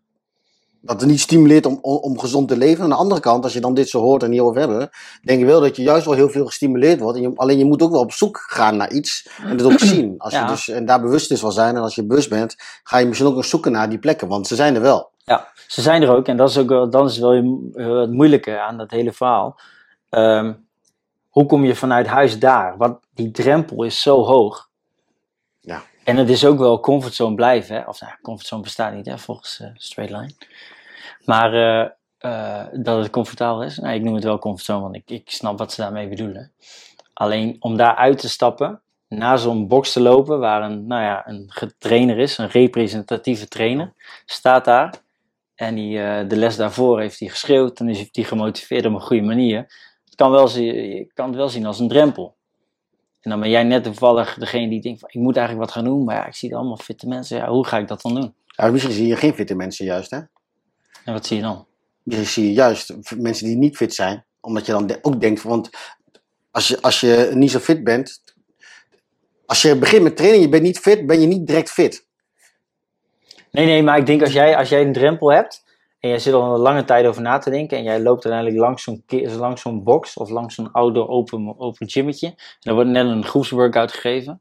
[0.80, 2.84] Dat het niet stimuleert om, om, om gezond te leven.
[2.84, 4.90] Aan de andere kant, als je dan dit zo hoort en hierover hebben.
[5.22, 7.16] Denk je wel dat je juist wel heel veel gestimuleerd wordt.
[7.16, 9.28] En je, alleen je moet ook wel op zoek gaan naar iets.
[9.44, 10.14] En dat ook zien.
[10.18, 11.76] Als je dus, en daar bewust is van zijn.
[11.76, 14.28] En als je bewust bent, ga je misschien ook nog zoeken naar die plekken.
[14.28, 15.10] Want ze zijn er wel.
[15.24, 16.26] Ja, ze zijn er ook.
[16.26, 19.58] En dat is ook dat is wel eh, het moeilijke aan dat hele verhaal.
[20.08, 20.52] Ehm,
[21.28, 22.76] hoe kom je vanuit huis daar?
[22.76, 24.68] Want die drempel is zo hoog.
[25.60, 25.82] Ja.
[26.04, 27.76] En het is ook wel comfortzone blijven.
[27.76, 27.82] Hè?
[27.82, 30.32] Of nou, comfortzone bestaat niet, hè, volgens eh Straight Line.
[31.24, 33.78] Maar eh, eh, dat het comfortabel is.
[33.78, 36.52] Nou, ik noem het wel comfortzone, want ik, ik snap wat ze daarmee bedoelen.
[37.12, 41.28] Alleen om daar uit te stappen, naar zo'n box te lopen, waar een, nou ja,
[41.28, 43.92] een trainer is, een representatieve trainer,
[44.24, 44.94] staat daar.
[45.54, 49.22] En die, de les daarvoor heeft hij geschreeuwd en is hij gemotiveerd op een goede
[49.22, 49.66] manier.
[50.16, 52.34] Kan wel, zie- je kan het wel zien als een drempel.
[53.20, 55.84] En dan ben jij net toevallig degene die denkt van, ik moet eigenlijk wat gaan
[55.84, 57.36] doen, maar ja, ik zie allemaal fitte mensen.
[57.36, 58.34] Ja, hoe ga ik dat dan doen?
[58.46, 60.10] Ja, misschien zie je geen fitte mensen juist.
[60.10, 60.16] Hè?
[61.04, 61.66] En wat zie je dan?
[62.02, 64.24] Misschien zie je juist mensen die niet fit zijn.
[64.40, 65.42] Omdat je dan ook denkt.
[65.42, 65.70] Want
[66.50, 68.22] als je, als je niet zo fit bent.
[69.46, 72.06] Als je begint met trainen, je bent niet fit, ben je niet direct fit.
[73.50, 75.64] Nee, nee, maar ik denk als jij, als jij een drempel hebt
[76.00, 78.62] en jij zit al een lange tijd over na te denken en jij loopt uiteindelijk
[78.64, 79.04] langs zo'n,
[79.38, 83.24] langs zo'n box of langs zo'n outdoor open, open gymmetje en er wordt net een
[83.24, 84.40] groepsworkout gegeven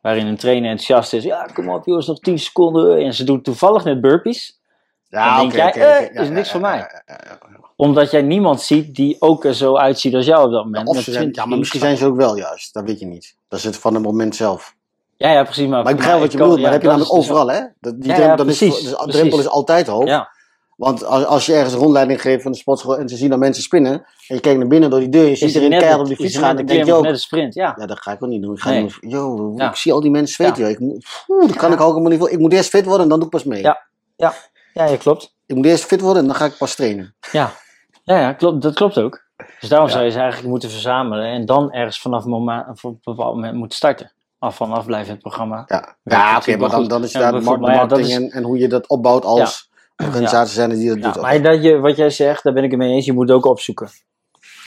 [0.00, 3.44] waarin een trainer enthousiast is, ja kom op jongens, nog 10 seconden en ze doet
[3.44, 4.60] toevallig net burpees
[5.08, 5.72] Dan denk jij,
[6.10, 6.86] eh, is niks voor mij.
[7.76, 10.88] omdat jij niemand ziet die ook er zo uitziet als jou op dat moment.
[10.88, 12.74] Of met ze zijn, 20 ja, maar misschien zijn ze ook wel juist.
[12.74, 13.36] Dat weet je niet.
[13.48, 14.74] Dat is het van het moment zelf.
[15.16, 15.66] Ja, ja, precies.
[15.68, 16.60] Maar, Maar ik begrijp wat je bedoelt.
[16.60, 17.60] Maar ja, dat heb je namelijk dus- overal, hè?
[17.80, 19.14] Dat, die Ja, drempel, ja, dan is, precies, dus de precies.
[19.20, 20.06] drempel is altijd hoog.
[20.08, 20.28] Ja,
[20.76, 23.38] Want als, als je ergens een rondleiding geeft van de sportschool en ze zien dat
[23.38, 23.92] mensen spinnen.
[23.92, 26.16] En je kijkt naar binnen door die deur, je ziet er net, keihard op die
[26.16, 26.56] fiets gaan.
[26.56, 27.74] Dan een denk je net een sprint, ja.
[27.78, 28.54] ja, dat ga ik ook niet doen.
[28.54, 28.94] Ik ga Nee.
[29.00, 29.68] yo, Ja.
[29.68, 30.64] ik zie al die mensen zweten.
[30.64, 30.70] Ja.
[30.70, 32.30] Ik, moet, dat kan ik ook helemaal niet voor.
[32.30, 33.62] Ik moet eerst fit worden en dan doe ik pas mee.
[33.62, 33.86] Ja.
[34.16, 34.34] Ja,
[34.72, 35.34] ja, klopt.
[35.46, 37.14] Ik moet eerst fit worden en dan ga ik pas trainen.
[37.32, 37.52] Ja,
[38.02, 39.22] ja, ja klopt, dat klopt ook.
[39.60, 43.34] Dus daarom zou je ze eigenlijk moeten verzamelen en dan ergens vanaf een, een bepaald
[43.34, 44.12] moment moeten starten.
[44.38, 45.64] Af van afblijven het programma.
[45.66, 48.68] Ja, ja oké, maar dan, dan is daar ja, dat marketing en, en hoe je
[48.68, 51.22] dat opbouwt als organisatie zijn die dat doet.
[51.22, 53.04] maar dat je, wat jij zegt, daar ben ik het mee eens.
[53.06, 53.88] Je moet het ook opzoeken.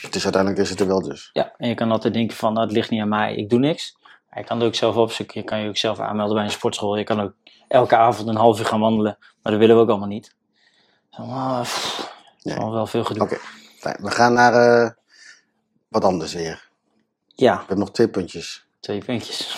[0.00, 1.30] Het is uiteindelijk is het er wel dus.
[1.32, 3.58] Ja, en je kan altijd denken van, nou, het ligt niet aan mij, ik doe
[3.58, 3.96] niks.
[4.30, 5.40] Maar je kan het ook zelf opzoeken.
[5.40, 6.96] Je kan je ook zelf aanmelden bij een sportschool.
[6.96, 7.32] Je kan ook
[7.68, 9.16] elke avond een half uur gaan wandelen.
[9.42, 10.34] Maar dat willen we ook allemaal niet.
[11.10, 12.56] Zo, ah, pff, Nee.
[12.56, 13.22] wel veel gedoe.
[13.22, 13.36] Oké,
[13.78, 13.96] fijn.
[14.00, 14.52] we gaan naar
[14.84, 14.90] eh,
[15.88, 16.68] wat anders weer.
[17.34, 18.66] Ja, We hebben nog twee puntjes.
[18.80, 19.56] twee puntjes.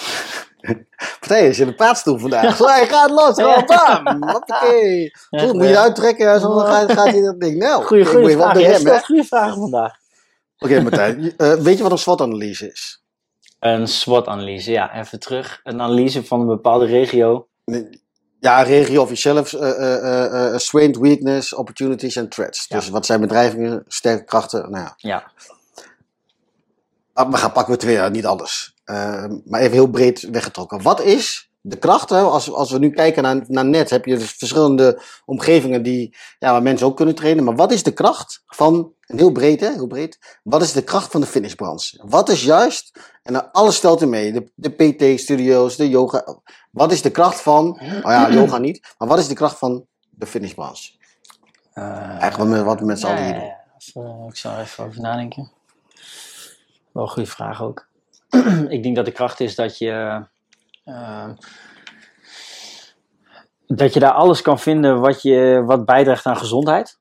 [1.20, 2.56] Partij is in de praatstoel vandaag.
[2.56, 3.34] Zo, hij gaat los.
[3.34, 4.22] Gewoon bam.
[4.30, 5.10] Hoppakee.
[5.30, 6.40] Goed, moet je uittrekken.
[6.40, 7.58] Dan gaat, gaat hij dat ding.
[7.58, 8.32] Nou, Goeie, moet
[8.82, 9.04] vraag.
[9.04, 9.94] goede vragen vandaag.
[10.58, 11.36] Oké, Martijn.
[11.36, 13.02] eh, weet je wat een SWOT-analyse is?
[13.58, 15.60] Een SWOT-analyse, ja, even terug.
[15.62, 17.48] Een analyse van een bepaalde regio.
[18.40, 19.52] Ja, regio of jezelf.
[19.52, 22.64] eh eh, eh, strength, weakness, opportunities en threats.
[22.68, 22.76] Ja.
[22.76, 24.70] Dus wat zijn bedrijvingen, sterke krachten.
[24.70, 24.94] Nou ja.
[24.96, 25.30] Ja.
[27.12, 28.74] Ah, We gaan pakken we twee, niet alles.
[28.90, 30.82] Eh, maar even heel breed weggetrokken.
[30.82, 32.10] Wat is de kracht?
[32.10, 32.20] Hè?
[32.20, 36.52] Als, als we nu kijken naar, naar net, heb je dus verschillende omgevingen die, ja,
[36.52, 37.44] waar mensen ook kunnen trainen.
[37.44, 40.38] Maar wat is de kracht van, en heel breed hè, heel breed.
[40.42, 42.02] Wat is de kracht van de fitnessbranche?
[42.06, 46.40] Wat is juist, en alles stelt er mee, de, de PT-studio's, de yoga.
[46.70, 49.86] Wat is de kracht van, oh ja, yoga niet, maar wat is de kracht van
[50.10, 50.92] de fitnessbranche?
[51.72, 51.84] Eh,
[52.20, 53.40] Eigenlijk wat wat we met z'n allen hier ja,
[53.94, 54.04] doen.
[54.04, 54.26] ja.
[54.28, 55.50] Ik zal even over nadenken.
[56.92, 57.88] Wel een goede vraag ook.
[58.68, 60.24] ik denk dat de kracht is dat je.
[60.84, 61.28] eh,
[63.66, 66.98] dat je daar alles kan vinden wat, je, wat bijdraagt aan gezondheid.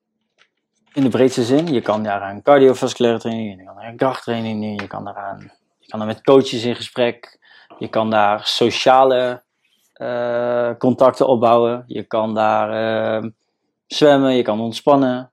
[0.94, 1.68] In de breedste zin.
[1.68, 5.52] Je kan daar aan cardiovasculaire training, je kan daar aan krachttraining je kan daar aan,
[5.80, 7.40] je kan daar met coaches in gesprek.
[7.80, 9.44] Je kan daar sociale
[9.94, 11.84] eh, contacten opbouwen.
[11.88, 12.70] Je kan daar
[13.22, 13.30] eh,
[13.88, 15.32] zwemmen, je kan ontspannen.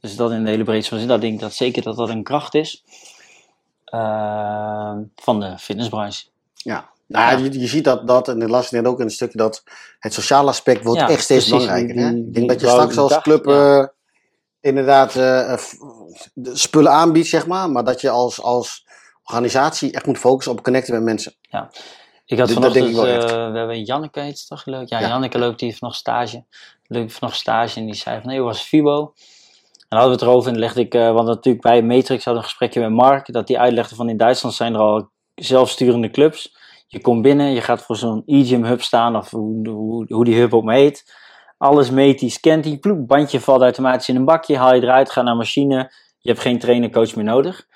[0.00, 1.08] Dus dat in de hele breedste zin.
[1.08, 2.84] Dat denk ik dat zeker dat dat een kracht is.
[3.92, 6.24] Eh, van de fitnessbranche.
[6.54, 6.90] Ja.
[7.06, 7.44] Nou, ja.
[7.44, 9.62] Je, je ziet dat, dat, en dat las ik net ook in een stukje, dat
[9.98, 11.66] het sociale aspect wordt Ja, echt steeds precies.
[11.66, 11.94] belangrijker.
[11.96, 12.12] Die- hè?
[12.14, 13.80] die- Ik denk dat je straks als club ja.
[13.80, 13.86] eh,
[14.60, 15.56] inderdaad eh,
[16.34, 17.70] de spullen aanbiedt, zeg maar.
[17.70, 18.86] Maar dat je als, als
[19.24, 21.32] organisatie echt moet focussen op connecten met mensen.
[22.24, 24.64] Ik had Dat- dat denk vanochtend, ik wel eh, we hebben Janneke heet ze toch
[24.64, 24.88] leuk?
[24.88, 25.08] Ja, Ja.
[25.08, 26.44] Janneke loopt, die heeft nog stage.
[26.86, 29.14] Loopt nog stage en die zei van, nee, was Fibo?
[29.92, 32.38] En hadden we het erover en legde ik, eh, want natuurlijk bij Matrix hadden we
[32.38, 36.56] een gesprekje met Mark, dat die uitlegde van in Duitsland zijn er al zelfsturende clubs.
[36.86, 39.68] Je komt binnen, je gaat voor zo'n e-gym hub staan, of hoe,
[40.08, 41.14] hoe, die hub ook maar heet.
[41.58, 45.10] Alles meet die, scant die, ploep, bandje valt automatisch in een bakje, haal je eruit,
[45.10, 45.92] ga naar machine.
[46.18, 47.66] Je hebt geen trainer, coach meer nodig.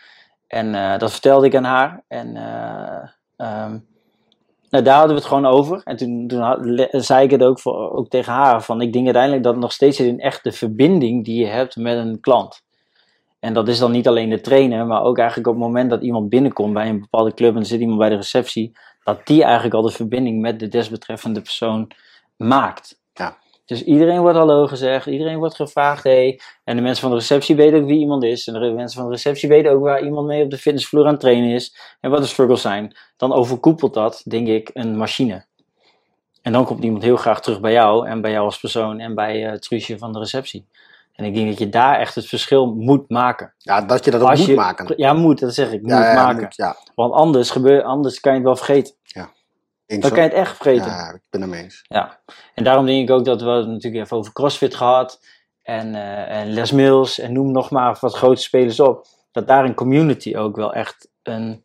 [0.47, 2.05] En eh, dat vertelde ik aan haar.
[2.09, 3.79] En eh, ehm,
[4.71, 5.81] nou, daar hadden we het gewoon over.
[5.85, 6.33] En toen,
[6.91, 8.63] zei ik het ook, ook tegen haar.
[8.63, 11.77] Van, ik denk uiteindelijk dat het nog steeds in echt de verbinding die je hebt
[11.77, 12.65] met een klant.
[13.41, 16.03] En dat is dan niet alleen de trainer, maar ook eigenlijk op het moment dat
[16.03, 18.73] iemand binnenkomt bij een bepaalde club en er zit iemand bij de receptie,
[19.05, 21.91] dat die eigenlijk al de verbinding met de desbetreffende persoon
[22.37, 23.01] maakt.
[23.67, 23.77] Ja.
[23.77, 26.41] Dus iedereen wordt hallo gezegd, iedereen wordt gevraagd, hey.
[26.65, 28.47] En de mensen van de receptie weten ook wie iemand is.
[28.47, 31.11] En de mensen van de receptie weten ook waar iemand mee op de fitnessvloer aan
[31.11, 31.77] het trainen is.
[32.01, 32.97] En wat de struggles zijn.
[33.17, 35.45] Dan overkoepelt dat, denk ik, een machine.
[36.43, 39.15] En dan komt iemand heel graag terug bij jou en bij jou als persoon en
[39.15, 40.67] bij eh Truusje van de receptie.
[41.13, 43.55] En ik denk dat je daar echt het verschil moet maken.
[43.59, 44.95] Ja, dat je dat ook Als moet je- maken.
[44.97, 45.83] Ja, moet, dat zeg ik.
[45.83, 46.43] Moet ja, ja, maken.
[46.43, 46.77] moet, ja.
[46.95, 48.95] Want anders, gebeur, anders kan je het wel vergeten.
[49.13, 49.27] Eens
[49.87, 50.09] Dan zo.
[50.09, 50.87] kan je het echt vergeten.
[50.91, 51.85] Ja, ik ben het mee eens.
[51.89, 52.19] Ja,
[52.55, 55.21] en daarom denk ik ook dat we het natuurlijk even over CrossFit gehad.
[55.63, 59.07] En, eh, en Les Mills en noem nog maar wat grote spelers op.
[59.33, 61.63] Dat daar een community ook wel echt een...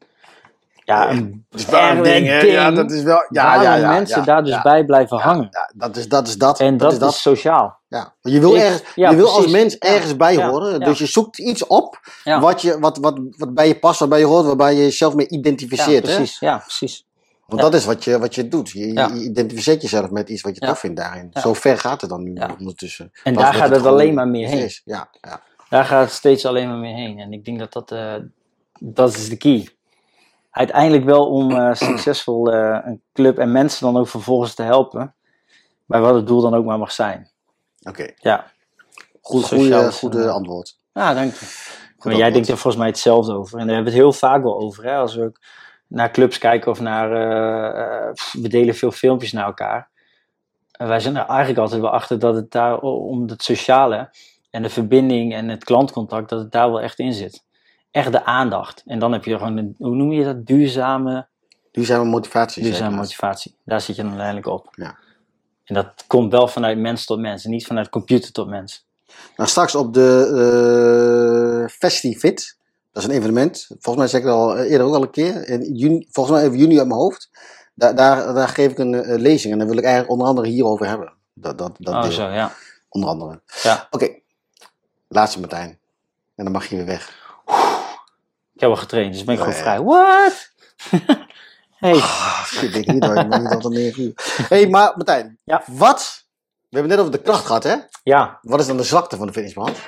[0.84, 2.39] Ja, een Dat is wel een erg ding, hè?
[2.39, 3.26] ding Ja, dat is wel...
[3.30, 5.47] Ja, waarom ja, ja, mensen ja, daar dus ja, bij blijven ja, hangen.
[5.51, 6.28] ja, dat is dat.
[6.28, 6.59] Is dat.
[6.59, 7.11] En dat, is dat.
[7.11, 7.80] is sociaal.
[7.88, 8.13] Ja.
[8.22, 10.72] Je wil, Ik- ergens, ja, je wil als mens Ja, ergens bij ja, horen.
[10.80, 10.86] ja.
[10.86, 12.39] Dus je zoekt iets op Ja.
[12.39, 15.26] wat, je, wat, wat, wat bij je past, waarbij je hoort, waarbij je jezelf mee
[15.30, 16.07] Ja, identificeert.
[16.07, 16.15] hè?
[16.15, 16.39] precies.
[16.39, 17.05] Ja, precies.
[17.52, 17.70] Want Ja.
[17.70, 18.70] dat is wat je, wat je doet.
[18.70, 19.08] Je, Ja.
[19.08, 20.68] je identificeert jezelf met iets wat je Ja.
[20.68, 21.28] tof vindt daarin.
[21.32, 21.41] Ja.
[21.41, 22.56] Zo ver gaat het dan nu Ja.
[22.60, 23.12] ondertussen.
[23.24, 24.64] En daar gaat het alleen maar meer heen.
[24.64, 24.82] is.
[24.86, 25.41] Ja, ja.
[25.70, 27.20] Daar gaat het steeds alleen maar meer heen.
[27.20, 28.16] En ik denk dat dat, eh,
[28.80, 29.70] dat is de key.
[30.52, 35.14] Uiteindelijk wel om eh, succesvol eh, een club en mensen dan ook vervolgens te helpen.
[35.86, 37.30] Bij wat het doel dan ook maar mag zijn.
[37.84, 38.08] Oké.
[38.16, 38.52] Ja,
[39.22, 40.78] Goed, goede, goede antwoord.
[40.93, 41.45] ah, dank je.
[41.97, 43.60] Maar jij denkt er volgens mij hetzelfde over.
[43.60, 44.84] En daar hebben we het heel vaak wel over.
[44.84, 44.95] Hè?
[44.95, 45.39] Als we ook
[45.92, 47.12] naar clubs kijken of naar...
[47.12, 49.89] eh, eh, pff, we delen veel filmpjes naar elkaar.
[50.72, 54.10] En wij zijn er eigenlijk altijd wel achter dat het daar om het sociale...
[54.50, 57.44] en de verbinding en het klantcontact, dat het daar wel echt in zit.
[57.92, 58.84] Echt de aandacht.
[58.86, 60.46] En dan heb je gewoon, een, hoe noem je dat?
[60.46, 61.28] Duurzame,
[61.72, 62.64] Duurzame motivatie.
[62.64, 63.56] duurzame motivatie.
[63.66, 64.68] Daar zit je dan uiteindelijk op.
[64.72, 64.98] Ja.
[65.64, 67.46] En dat komt wel vanuit mens tot mens.
[67.46, 68.86] En niet vanuit computer tot mens.
[69.36, 70.30] Nou, straks op de
[71.66, 72.58] eh FestiFit.
[72.92, 73.66] Dat is een evenement.
[73.68, 75.48] Volgens mij zeg ik het al eh, eerder ook al een keer.
[75.50, 77.30] In juni, volgens mij even juni uit mijn hoofd.
[77.74, 79.54] Daar, daar, daar geef ik een eh, lezing.
[79.54, 81.14] En daar wil ik eigenlijk onder andere hierover hebben.
[81.34, 82.12] Dat, dat, dat Oh, deel.
[82.12, 82.52] zo, ja.
[82.89, 83.42] Onder andere.
[83.62, 83.88] Ja.
[83.92, 84.10] Oké.
[85.08, 85.80] Laatste Martijn.
[86.36, 87.20] En dan mag je weer weg.
[88.54, 89.66] Ik heb al getraind, dus ben ik Ja, gewoon ja.
[89.66, 89.84] vrij.
[89.84, 90.50] What?
[91.84, 91.94] hey.
[91.94, 93.18] Ah, ik niet hoor.
[93.18, 94.14] Ik ben niet tot een 9 uur.
[94.16, 95.39] Hé, hey, maar Martijn.
[95.44, 95.64] Ja.
[95.68, 96.24] Wat?
[96.70, 97.76] We hebben het net over de kracht gehad, hè?
[98.04, 99.82] Ja, Wat is dan de zwakte van de fitnessbranche?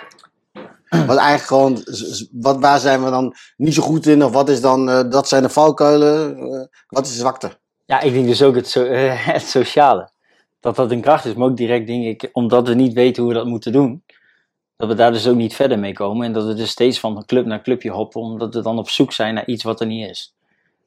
[1.07, 1.83] Wat eigenlijk gewoon,
[2.31, 4.23] wat, waar zijn we dan niet zo goed in?
[4.23, 6.37] Of wat is dan, eh, dat zijn de valkuilen?
[6.37, 7.61] Eh, wat is de zwakte?
[7.85, 8.87] ja ik denk dus ook het, so-
[9.33, 10.11] het sociale.
[10.59, 13.31] Dat dat een kracht is, maar ook direct denk ik, omdat we niet weten hoe
[13.31, 14.03] we dat moeten doen.
[14.77, 16.25] Dat we daar dus ook niet verder mee komen.
[16.25, 19.11] En dat we dus steeds van club naar clubje hoppen, omdat we dan op zoek
[19.11, 20.35] zijn naar iets wat er niet is.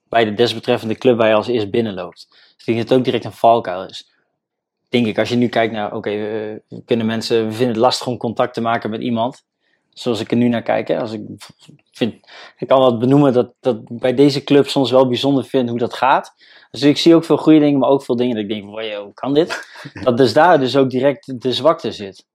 [0.09, 2.27] Bij de desbetreffende club waar je als eerst binnenloopt.
[2.31, 4.11] Dus ik denk dat het ook direct een valkuil is.
[4.89, 8.07] Denk ik, als je nu kijkt naar, oké, we kunnen mensen, we vinden het lastig
[8.07, 9.45] om contact te maken met iemand.
[9.99, 10.89] Zoals ik er nu naar kijk.
[10.89, 11.01] Hè.
[11.01, 11.21] Als ik,
[11.93, 12.15] vind,
[12.59, 15.95] ik kan wel benoemen dat, dat bij deze club soms wel bijzonder vind hoe dat
[15.95, 16.35] gaat.
[16.71, 19.03] Dus ik zie ook veel goede dingen, maar ook veel dingen dat ik denk, wow,
[19.03, 19.69] hoe kan dit?
[20.05, 22.27] Dat dus daar dus ook direct de zwakte zit.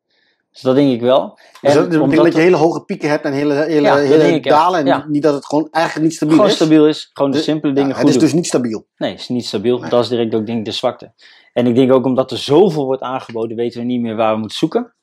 [0.52, 1.40] Dus dat denk ik wel.
[1.62, 3.96] Dus En dat, dat, omdat dat je hele hoge pieken hebt en hele, hele, Ja,
[3.96, 4.80] hele dalen.
[4.80, 5.06] En Ja.
[5.08, 6.56] niet dat het gewoon eigenlijk niet stabiel gewoon is.
[6.56, 8.24] stabiel is, gewoon de Dus- simpele Ja, dingen het goed is doen.
[8.24, 8.86] dus niet stabiel.
[8.98, 9.80] Nee, het is niet stabiel.
[9.80, 9.90] Nee.
[9.90, 11.14] Dat is direct ook denk ik de zwakte.
[11.54, 14.40] En ik denk ook omdat er zoveel wordt aangeboden, weten we niet meer waar we
[14.40, 14.94] moeten zoeken.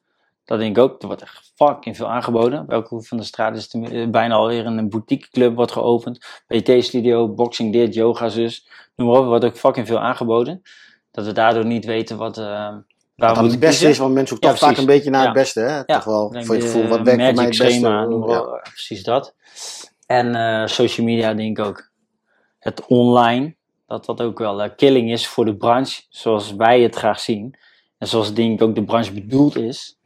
[0.48, 1.00] Dat denk ik ook.
[1.02, 2.66] Er wordt echt fucking veel aangeboden.
[2.66, 6.18] Welke hoek van de straat is er eh, bijna alweer een boutique club wordt geopend.
[6.46, 8.68] PT studio, boxing dit, yoga zus.
[8.96, 10.62] Noem maar op, er wordt ook fucking veel aangeboden.
[11.10, 12.74] Dat we daardoor niet weten wat, eh
[13.16, 15.26] dan het beste is, want mensen zoeken Ja, toch vaak een beetje naar Ja.
[15.26, 15.60] het beste.
[15.60, 15.84] Hè?
[15.84, 17.70] Toch wel voor je de gevoel, wat werkt voor mij het magic beste.
[17.72, 18.40] schema, noem Ja.
[18.62, 19.34] precies dat.
[20.06, 21.90] En eh, social media denk ik ook.
[22.58, 26.94] Het online, dat dat ook wel eh, killing is voor de branche, zoals wij het
[26.94, 27.58] graag zien.
[27.98, 29.97] En zoals denk ik ook de branche bedoeld is.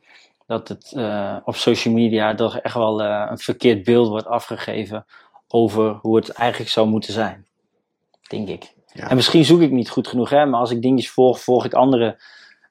[0.52, 5.06] Dat het eh, op social media toch echt wel eh, een verkeerd beeld wordt afgegeven
[5.48, 7.46] over hoe het eigenlijk zou moeten zijn.
[8.28, 8.74] Denk ik.
[8.92, 9.08] Ja.
[9.08, 11.74] En misschien zoek ik niet goed genoeg, hè, maar als ik dingetjes volg, volg ik
[11.74, 12.20] andere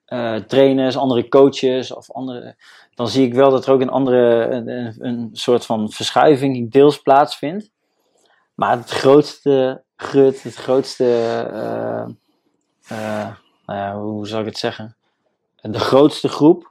[0.05, 2.55] eh, trainers, andere coaches of andere
[2.95, 7.01] dan zie ik wel dat er ook een andere, een, een- soort van verschuiving deels
[7.01, 7.69] plaatsvindt.
[8.53, 11.03] Maar het grootste grut, het grootste,
[13.65, 14.95] nou ja, hoe zou ik het zeggen?
[15.61, 16.70] De grootste groep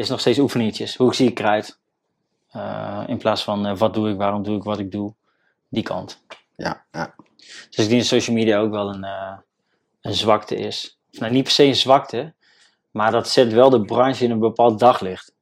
[0.00, 0.96] is nog steeds oefeningetjes.
[0.96, 1.80] Hoe zie ik eruit?
[2.50, 5.14] Eh, in plaats van eh, wat doe ik, waarom doe ik wat ik doe.
[5.68, 6.22] Die kant.
[6.56, 7.14] Ja, ja.
[7.36, 9.36] Dus ik denk dat social media ook wel een, eh,
[10.00, 10.98] een zwakte is.
[11.12, 12.34] Of nou, niet per se een zwakte,
[12.90, 15.32] maar dat zet wel de branche in een bepaald daglicht.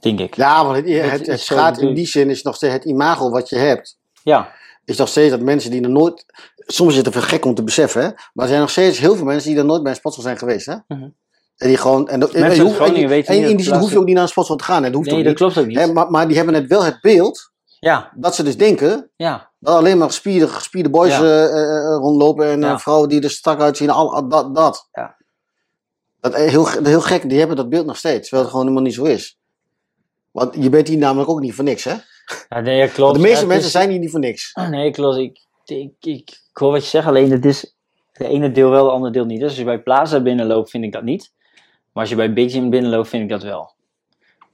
[0.00, 0.36] Denk ik.
[0.36, 3.56] ja, want het, het, gaat in die zin, is nog steeds het imago wat je
[3.56, 3.98] hebt.
[4.22, 4.52] Ja,
[4.84, 6.26] Is nog steeds dat mensen die er nooit.
[6.56, 8.08] Soms is het even gek om te beseffen, hè?
[8.08, 10.38] maar er zijn nog steeds heel veel mensen die er nooit bij een sportschool zijn
[10.38, 10.66] geweest.
[10.66, 10.76] Hè?
[10.88, 11.08] Mhm.
[11.56, 12.08] En die gewoon.
[12.08, 14.58] En, en, Mensen en weten dat die zin hoef je ook niet naar een sportschool
[14.58, 14.82] te gaan.
[14.82, 15.40] Dat hoeft nee, ook dat niet.
[15.42, 15.78] klopt ook niet.
[15.78, 19.50] Hè, maar, maar die hebben het wel het beeld Ja, dat ze dus denken ja,
[19.58, 21.22] dat alleen maar gespierde, gespierde boys Ja.
[21.22, 23.90] eh, eh, eh, rondlopen en vrouwen die er strak uitzien.
[23.90, 24.54] Al, al- dat.
[24.54, 24.88] dat.
[24.92, 25.16] Ja.
[26.20, 28.94] Dat, heel, heel gek, die hebben dat beeld nog steeds, terwijl het gewoon helemaal niet
[28.98, 29.38] zo is.
[30.30, 31.94] Want je bent hier namelijk ook niet voor niks, hè?
[32.48, 32.96] ja nee, klopt.
[32.98, 34.52] Want de meeste mensen is- zijn hier niet voor niks.
[34.70, 35.16] Nee, klopt.
[35.16, 37.76] Ik, ik, ik, ik hoor wat je zegt, alleen het is
[38.12, 39.40] de ene deel wel, de andere deel niet.
[39.40, 41.32] Dus als je bij Plaza binnenloopt, vind ik dat niet.
[41.94, 43.72] Maar als je bij Big Gym binnenloopt, vind ik dat wel.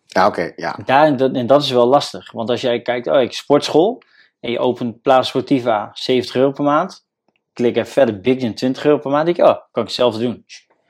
[0.06, 0.78] Ja, oké, ja.
[0.84, 2.32] Daar, en, dat, en dat is wel lastig.
[2.32, 4.02] Want als jij kijkt, oh, ik sportschool.
[4.40, 7.06] En je opent Plaza Sportiva 70 euro per maand.
[7.52, 9.24] Klik even verder Big Gym 20 euro per maand.
[9.24, 10.44] denk ik, oh, kan ik zelf doen.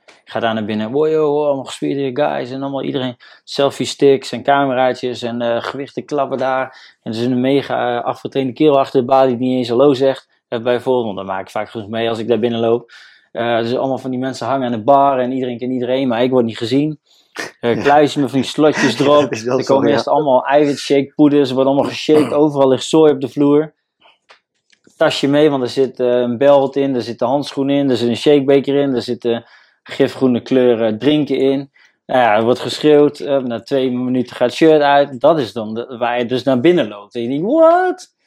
[0.07, 0.91] Ik ga daar naar binnen.
[0.91, 2.51] Wow, yo, allemaal gespierde guys.
[2.51, 5.23] En allemaal iedereen selfie sticks en cameraatjes.
[5.23, 6.97] En eh, gewichten klappen daar.
[7.03, 9.95] En er is een mega uh, afgetrainde kerel achter de balie die niet eens hallo
[9.95, 10.29] zegt.
[10.49, 12.93] Bijvoorbeeld, dan maak ik vaak genoeg mee als ik daar binnenloop.
[13.33, 15.18] Uh, dus allemaal van die mensen hangen aan de bar.
[15.18, 16.99] En iedereen kent iedereen, maar ik word niet gezien.
[17.61, 19.33] Uh, kluisje met van die slotjes erop.
[19.33, 19.95] er komen ja.
[19.95, 21.49] eerst allemaal eiwitshake poeders.
[21.49, 22.33] Er wordt allemaal geshaked.
[22.43, 23.74] Overal ligt zooi op de vloer.
[24.97, 26.95] Tasje mee, want er zit uh, een belt in.
[26.95, 27.91] Er zit een handschoen in.
[27.91, 28.95] Er zit een shakebeker in.
[28.95, 29.45] Er zitten
[29.83, 31.70] gifgroene kleuren drinken in.
[32.07, 33.18] Nou ja, er wordt geschreeuwd.
[33.18, 35.20] Na twee minuten gaat het shirt uit.
[35.20, 37.14] Dat is dan de, waar je dus naar binnen loopt.
[37.14, 38.18] En je denkt, what?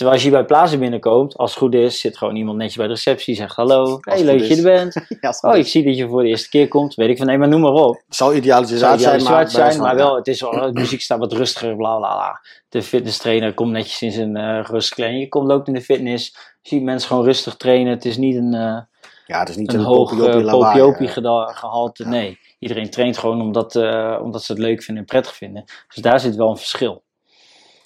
[0.00, 2.86] Terwijl als je bij Plaza binnenkomt, als het goed is, zit gewoon iemand netjes bij
[2.86, 3.34] de receptie.
[3.34, 4.94] Zegt hallo, hey, leuk dat je er bent.
[5.20, 6.94] Ja, Oh, ik zie dat je voor de eerste keer komt.
[6.94, 8.02] Weet ik van, nee, maar noem maar op.
[8.34, 11.18] idealisch Zou uit zijn, maar, zwart zijn, maar wel, het is wel, de muziek staat
[11.18, 12.40] wat rustiger, bla bla bla.
[12.68, 15.20] De fitness trainer komt netjes in zijn uh, rustig kleding.
[15.20, 17.92] Je komt loopt in de fitness, je ziet mensen gewoon rustig trainen.
[17.92, 18.78] Het is niet een, uh,
[19.26, 20.16] Ja, het is niet een een hoog
[20.50, 21.48] popiopie eh.
[21.48, 22.06] gehalte.
[22.06, 25.64] Nee, iedereen traint gewoon omdat, uh, omdat ze het leuk vinden en prettig vinden.
[25.64, 27.02] Dus daar zit wel een verschil.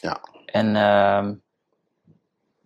[0.00, 0.20] Ja.
[0.44, 1.30] En uh,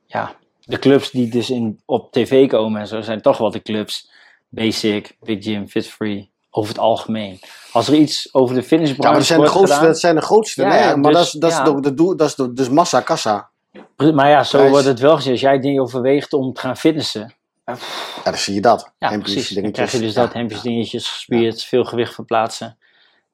[0.08, 3.62] ja, de clubs die dus in, op tv komen en zo zijn toch wel de
[3.62, 4.10] clubs
[4.48, 7.40] Basic, Big Gym, Fit Free, over het algemeen.
[7.72, 10.00] Als er iets over de fitnessbranche Ja, maar dat zijn, de wordt grootste, gedaan, dat
[10.00, 10.62] zijn de grootste.
[10.62, 13.00] Ja, nee, ja, maar dus- dat is, dat is, de, dat is de, dus massa,
[13.00, 13.50] kassa.
[13.96, 14.70] Maar ja, zo Prijs.
[14.70, 15.32] wordt het wel gezien.
[15.32, 17.34] Als jij dingen overweegt om te gaan fitnessen.
[17.64, 17.76] Ja,
[18.24, 18.92] dan zie je dat.
[18.98, 19.56] Ja, Hempjes, precies.
[19.56, 22.78] Dan krijg je dus Ja, dat, hempjes, dingetjes, gespierd, veel gewicht verplaatsen.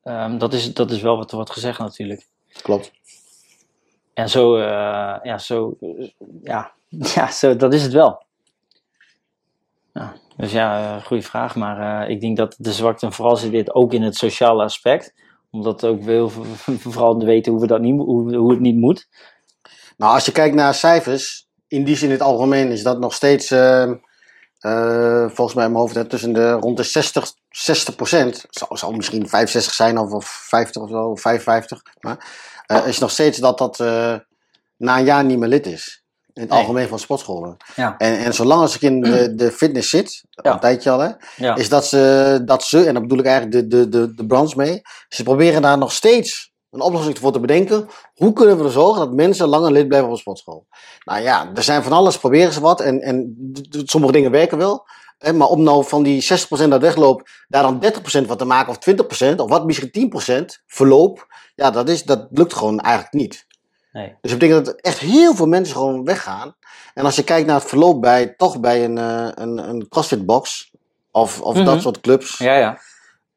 [0.02, 2.26] Ehm, dat, is, dat is wel wat er wordt gezegd natuurlijk.
[2.62, 2.92] Klopt.
[4.14, 6.08] En zo, eh, ja, zo, eh,
[6.42, 6.72] ja,
[7.14, 8.22] ja zo, dat is het wel.
[10.36, 11.54] Dus ja, uh, goede vraag.
[11.54, 15.14] Maar uh, ik denk dat de zwakte vooral zit dit ook in het sociale aspect.
[15.50, 16.28] Omdat ook veel,
[16.92, 19.08] vooral te weten hoe, we dat niet, hoe, hoe het niet moet.
[19.96, 23.14] Nou, als je kijkt naar cijfers, in die zin in het algemeen is dat nog
[23.14, 23.92] steeds, uh,
[25.26, 28.46] volgens mij in mijn hoofd, tussen de rond de 60, 60 procent.
[28.50, 31.82] Zou, zou misschien 65 zijn of, of 50 of zo, of 55.
[32.00, 32.26] Maar
[32.72, 33.78] uh, is nog steeds dat dat
[34.76, 36.02] na een jaar niet meer lid is.
[36.32, 36.60] In het Nee.
[36.60, 37.56] algemeen van sportscholen.
[37.76, 37.94] Ja.
[37.98, 40.52] En, en zolang als ik in de, de fitness zit, Ja.
[40.52, 41.54] een tijdje al, hè, Ja.
[41.56, 44.56] is dat ze, dat ze, en daar bedoel ik eigenlijk de, de, de, de branche
[44.56, 47.88] mee, ze proberen daar nog steeds een oplossing voor te bedenken.
[48.14, 50.66] Hoe kunnen we ervoor zorgen dat mensen langer lid blijven op een sportschool?
[51.04, 52.80] Nou ja, er zijn van alles, proberen ze wat.
[52.80, 53.36] En, en
[53.84, 54.86] sommige dingen werken wel.
[55.24, 58.68] Hè, maar om nou van die 60% dat wegloopt, daar dan 30% van te maken,
[58.70, 58.78] of
[59.32, 59.90] 20%, of wat misschien
[60.40, 63.46] 10% verloop, ja, dat, is, dat lukt gewoon eigenlijk niet.
[63.92, 64.16] Nee.
[64.20, 66.56] Dus dat betekent dat echt heel veel mensen gewoon weggaan.
[66.94, 70.26] En als je kijkt naar het verloop bij, toch bij een, eh, een, een CrossFit
[70.26, 70.70] box,
[71.10, 71.64] of, of Mhm.
[71.64, 72.38] dat soort clubs.
[72.38, 72.78] Ja, ja.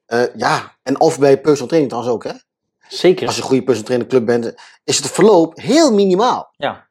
[0.05, 2.39] Eh, ja, en of bij personal training trouwens ook, hè.
[2.87, 3.25] Zeker.
[3.27, 6.53] Als je een goede personal trainer club bent, is het verloop heel minimaal.
[6.57, 6.87] Ja.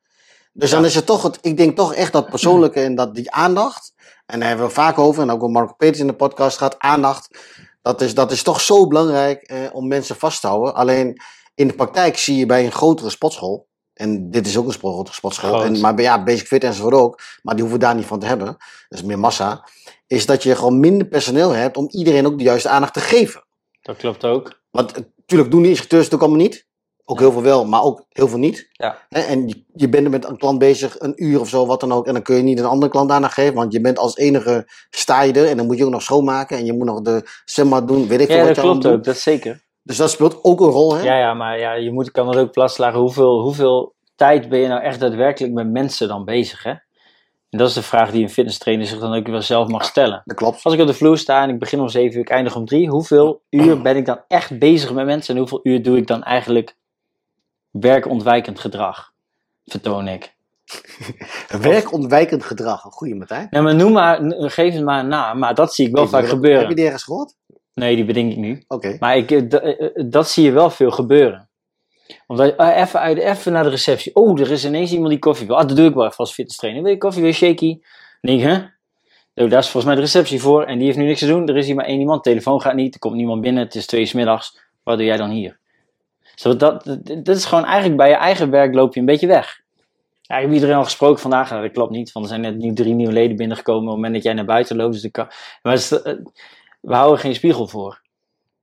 [0.52, 3.30] Dus dan is het toch, het, ik denk toch echt dat persoonlijke en dat die
[3.30, 3.92] aandacht,
[4.26, 6.78] en daar hebben we vaak over, en ook met Marco Peters in de podcast gaat,
[6.78, 7.38] aandacht,
[7.82, 10.74] dat is, dat is toch zo belangrijk eh, om mensen vast te houden.
[10.74, 11.22] Alleen
[11.54, 15.14] in de praktijk zie je bij een grotere sportschool, en dit is ook een grotere
[15.14, 18.18] sportschool, en, maar ja, Basic Fit enzovoort ook, maar die hoeven we daar niet van
[18.18, 18.46] te hebben,
[18.88, 19.68] dat is meer massa,
[20.06, 23.44] is dat je gewoon minder personeel hebt om iedereen ook de juiste aandacht te geven.
[23.82, 24.60] Dat klopt ook.
[24.70, 26.66] Want natuurlijk doen die instructeurs het ook allemaal niet.
[27.08, 28.68] Ook heel veel wel, maar ook heel veel niet.
[28.72, 28.98] Ja.
[29.08, 31.92] En je, je bent er met een klant bezig, een uur of zo, wat dan
[31.92, 32.06] ook.
[32.06, 33.54] En dan kun je niet een andere klant daarna geven.
[33.54, 35.48] Want je bent als enige sta je er.
[35.48, 36.56] En dan moet je ook nog schoonmaken.
[36.56, 38.86] En je moet nog de semma doen, weet ik veel Ja, wat dat je klopt
[38.86, 39.04] ook.
[39.04, 39.64] Dat zeker.
[39.82, 41.02] Dus dat speelt ook een rol, hè?
[41.02, 43.00] Ja, ja, maar ja, je moet, kan er ook plaatslagen.
[43.00, 46.74] Hoeveel, hoeveel tijd ben je nou echt daadwerkelijk met mensen dan bezig, hè?
[47.50, 49.84] En dat is de vraag die een fitness trainer zich dan ook wel zelf mag
[49.84, 50.22] stellen.
[50.24, 50.64] Dat klopt.
[50.64, 52.64] Als ik op de vloer sta en ik begin om 7 uur, ik eindig om
[52.64, 56.06] 3, hoeveel uur ben ik dan echt bezig met mensen en hoeveel uur doe ik
[56.06, 56.76] dan eigenlijk
[57.80, 59.12] werkontwijkend gedrag?
[59.64, 60.34] Vertoon ik.
[61.60, 62.84] Werkontwijkend gedrag.
[62.84, 63.46] Een goeie, Martijn.
[63.50, 64.18] Nou, maar noem maar,
[64.50, 66.76] geef het maar een naam, maar dat zie ik wel vaak Heb je gebeuren.
[66.76, 67.34] die ergens gehoord?
[67.74, 68.64] Nee, die bedenk ik nu.
[68.68, 68.96] Oké.
[69.00, 71.50] Maar ik, eh, eh, eh, dat zie je wel veel gebeuren.
[72.26, 74.14] Omdat even, uit, even naar de receptie.
[74.14, 75.56] Oh, er is ineens iemand die koffie wil.
[75.56, 76.82] Ah, dat doe ik wel even als fitness trainer.
[76.82, 77.22] Wil je koffie?
[77.22, 77.78] Wil je shaky?
[78.20, 78.54] Dan denk ik, hè?
[79.44, 80.64] Oh, daar is volgens mij de receptie voor.
[80.64, 81.48] En die heeft nu niks te doen.
[81.48, 82.22] Er is hier maar één iemand.
[82.22, 82.94] Telefoon gaat niet.
[82.94, 83.62] Er komt niemand binnen.
[83.62, 84.60] Het is twee uur middags.
[84.82, 85.58] Wat doe jij dan hier?
[86.36, 86.84] Zo, dat,
[87.22, 89.60] dat, is gewoon eigenlijk bij je eigen werk loop je een beetje weg.
[90.20, 91.50] Ja, ik heb iedereen al gesproken vandaag.
[91.50, 92.12] Nou, dat klopt niet.
[92.12, 93.82] Want er zijn net nu drie nieuwe leden binnengekomen.
[93.82, 95.02] op het moment dat jij naar buiten loopt.
[95.02, 95.28] Dus kan,
[95.62, 96.14] maar eh,
[96.80, 98.02] we houden geen spiegel voor.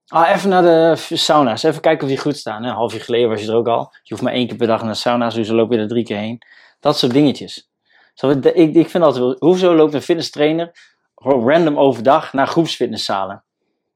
[0.08, 1.64] Ah, even naar de sauna's.
[1.64, 2.64] Even kijken of die goed staan.
[2.64, 3.94] Een half uur geleden was je er ook al.
[4.04, 5.88] Je hoeft maar één keer per dag naar de sauna's, dus dan loop je er
[5.88, 6.42] drie keer heen.
[6.80, 7.70] Dat soort dingetjes.
[8.14, 10.72] Zo, de- ik, ik vind altijd hoezo loopt een fitness trainer
[11.16, 13.44] random overdag naar groepsfitnesszalen?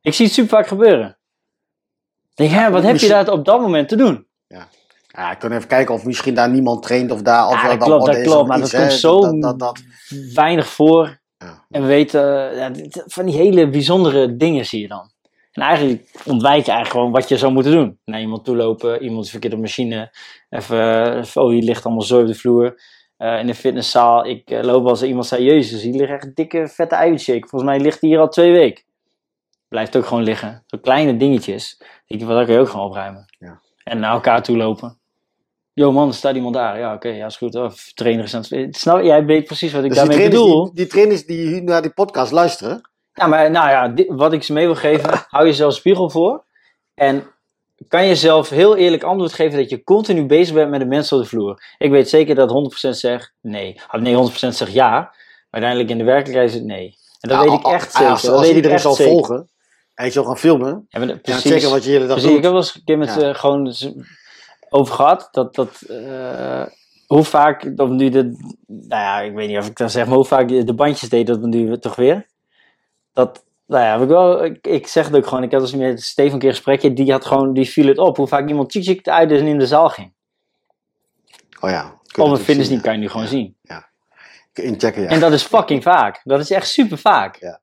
[0.02, 1.17] Ik zie het super vaak gebeuren.
[2.38, 4.26] Denk, hè, wat heb je daar op dat moment te doen?
[5.08, 7.48] Ja, ik kan even kijken of misschien daar niemand traint of daar...
[7.48, 9.82] Of Ja, dat klopt, dat klopt, maar iets, dat komt zo- Dat, dat, dat,
[10.34, 11.20] Weinig voor.
[11.38, 11.66] ja.
[11.70, 12.22] En we weten,
[12.56, 12.72] ja,
[13.06, 15.12] van die hele bijzondere dingen zie je dan.
[15.52, 18.00] En eigenlijk ontwijk je eigenlijk gewoon wat je zou moeten doen.
[18.06, 20.12] Naar iemand toe lopen, iemand is verkeerd op machine.
[20.50, 22.82] Even, even, oh, hier ligt allemaal zo op de vloer.
[23.18, 26.32] Eh, in de fitnesszaal, ik eh, loop als iemand zei, jezus, hier ligt echt een
[26.34, 27.48] dikke vette eiwitshake.
[27.48, 28.84] Volgens mij ligt die hier al twee weken.
[29.68, 30.64] Blijft ook gewoon liggen.
[30.66, 31.82] Zo kleine dingetjes.
[32.08, 33.26] Je, wat, dat kun je ook gewoon opruimen.
[33.40, 33.60] Ja.
[33.84, 34.98] En naar elkaar toe lopen.
[35.74, 36.80] Yo man, staat iemand daar.
[36.80, 37.56] Ja, oké, ja, is goed.
[37.56, 38.76] Oh, trainer is aan het...
[38.78, 40.64] Snap, jij weet precies wat ik Dus daarmee bedoel.
[40.66, 42.90] die, die trainers die naar die podcast luisteren...
[43.14, 46.44] Ja, maar nou ja, dit- wat ik ze mee wil geven, hou jezelf spiegel voor.
[46.94, 47.24] En
[47.88, 51.24] kan jezelf heel eerlijk antwoord geven dat je continu bezig bent met de mensen op
[51.24, 51.64] de vloer.
[51.78, 53.82] Ik weet zeker dat 100% zegt nee.
[53.92, 54.90] Of nee, 100% zegt ja.
[54.90, 55.12] Maar
[55.50, 56.98] uiteindelijk in de werkelijkheid is het nee.
[57.20, 58.10] En dat weet ik echt zeker.
[58.10, 59.12] Als, dat als weet ik iedereen echt zal zeker.
[59.14, 59.50] volgen
[59.98, 60.86] en je zal gaan filmen...
[60.90, 62.36] Ja, maar Ja, precies, zeker wat je hele dag precies.
[62.38, 63.22] Ik heb wel eens een keer met Ja.
[63.22, 63.76] eh, gewoon
[64.70, 65.28] over gehad.
[65.32, 66.66] Dat, dat, eh,
[67.08, 68.24] hoe vaak, of nu de,
[68.68, 71.28] nou ja, ik weet niet of ik dan zeg, maar hoe vaak de bandjes deed
[71.28, 72.26] dat nu toch weer.
[73.14, 75.44] Dat, nou ja, ik wel, ik, ik zeg het ook gewoon.
[75.44, 77.98] Ik had dus met Steven een keer een gesprekje, die had gewoon, die viel het
[77.98, 78.18] op.
[78.18, 80.14] Hoe vaak iemand tjik tjik uit en in de zaal ging.
[81.60, 81.82] Oh ja.
[81.82, 83.30] een natuurlijk fitness zien, kan je nu gewoon ja.
[83.30, 83.56] zien.
[84.54, 85.10] Inchecken, ja.
[85.10, 86.22] En dat is fucking vaak.
[86.24, 87.36] Dat is echt super vaak.
[87.40, 87.60] Ja.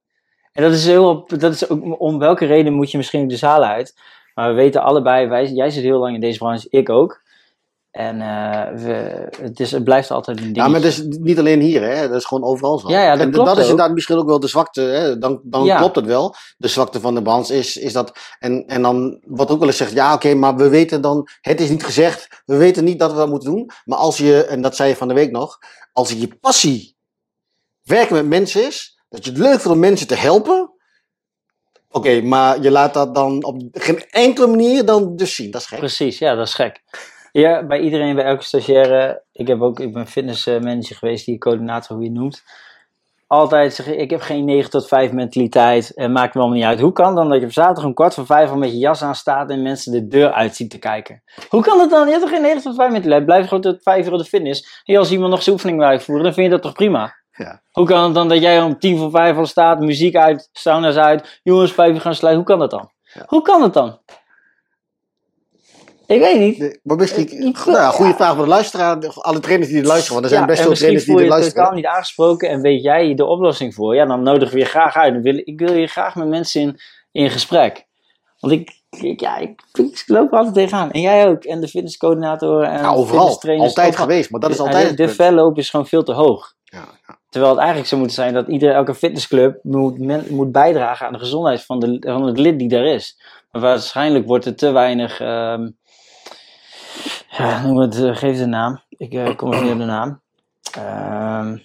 [0.54, 3.64] En dat is heel, dat is ook, om welke reden moet je misschien de zaal
[3.64, 3.94] uit.
[4.34, 7.22] Maar we weten allebei, wij, jij zit heel lang in deze branche, ik ook.
[7.90, 10.56] En eh, we, het, is, het blijft altijd een ding.
[10.56, 12.08] Ja, maar dat is niet alleen hier, hè.
[12.08, 12.88] Dat is gewoon overal zo.
[12.88, 15.18] Ja, ja, dat en klopt dat is inderdaad misschien ook wel de zwakte, hè.
[15.18, 15.78] Dan, dan Ja.
[15.78, 16.34] klopt het wel.
[16.56, 18.18] De zwakte van de branche is, is dat...
[18.38, 21.28] En, en dan wordt ook wel eens gezegd, ja, oké, maar we weten dan...
[21.40, 23.70] Het is niet gezegd, we weten niet dat we dat moeten doen.
[23.84, 25.58] Maar als je, en dat zei je van de week nog...
[25.92, 26.96] Als je passie
[27.82, 28.93] werken met mensen is...
[29.14, 30.72] Dat je het leuk vindt om mensen te helpen...
[31.90, 35.50] Oké, maar je laat dat dan op geen enkele manier dan dus zien.
[35.50, 35.78] Dat is gek.
[35.78, 36.82] Precies, ja, dat is gek.
[37.32, 39.22] Ja, bij iedereen, bij elke stagiaire.
[39.32, 42.42] Ik, heb ook, ik ben fitnessmanager geweest, die coördinator, hoe je noemt.
[43.26, 46.80] altijd zeggen, ik heb geen 9 tot 5 mentaliteit en maakt me allemaal niet uit.
[46.80, 49.02] Hoe kan dan dat je op zaterdag om kwart voor vijf al met je jas
[49.02, 51.22] aan staat en mensen de deur uit ziet te kijken?
[51.48, 52.04] Hoe kan dat dan?
[52.04, 53.24] Je hebt toch geen 9 tot 5 mentaliteit?
[53.24, 54.82] Blijf gewoon tot 5 uur de fitness.
[54.84, 57.23] En als iemand nog zijn oefening wil uitvoeren, dan vind je dat toch prima?
[57.36, 57.62] Ja.
[57.72, 60.96] Hoe kan het dan dat jij om tien voor vijf al staat, muziek uit, sauna's
[60.96, 62.44] uit, jongens vijf uur gaan sluiten?
[62.44, 62.90] Hoe kan dat dan?
[63.26, 63.98] Hoe kan het dan?
[66.06, 66.58] Ik weet niet.
[66.58, 68.16] De- Maar misschien, Ik- nou, ja, goede ja.
[68.16, 70.70] vraag voor de luisteraar, alle trainers die er luisteren, want er zijn Ja, best veel
[70.70, 71.62] misschien trainers die het luisteren.
[71.64, 73.94] totaal niet aangesproken en weet jij de oplossing voor.
[73.94, 75.12] Ja, dan nodigen we je graag uit.
[75.12, 76.80] Dan wil, ik wil je graag met mensen in,
[77.12, 77.86] in gesprek.
[78.38, 80.90] Want ik, ik, ja, ik, ik loop er altijd tegenaan.
[80.90, 81.44] En jij ook.
[81.44, 85.08] En de fitnesscoördinatoren en Ja, overal, altijd geweest, maar dat is altijd de, het de
[85.08, 86.54] verloop is gewoon veel te hoog.
[86.64, 87.18] Ja, ja.
[87.28, 91.12] Terwijl het eigenlijk zo moet zijn dat iedere, elke fitnessclub moet, men- moet bijdragen aan
[91.12, 93.20] de gezondheid van, de, van het lid die daar is.
[93.52, 95.20] Maar waarschijnlijk wordt er te weinig.
[95.20, 95.68] ehm,
[97.30, 98.82] ja, noem het, eh, geef de naam.
[98.88, 100.20] Ik eh, kom even niet op de naam.
[100.72, 101.56] Ehm,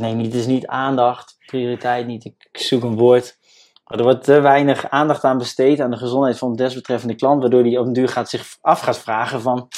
[0.00, 2.24] nee, niet, het is niet aandacht, prioriteit niet.
[2.24, 3.38] Ik zoek een woord.
[3.86, 7.62] Er wordt te weinig aandacht aan besteed aan de gezondheid van de desbetreffende klant, waardoor
[7.62, 9.68] die op een duur gaat zich af gaat vragen van,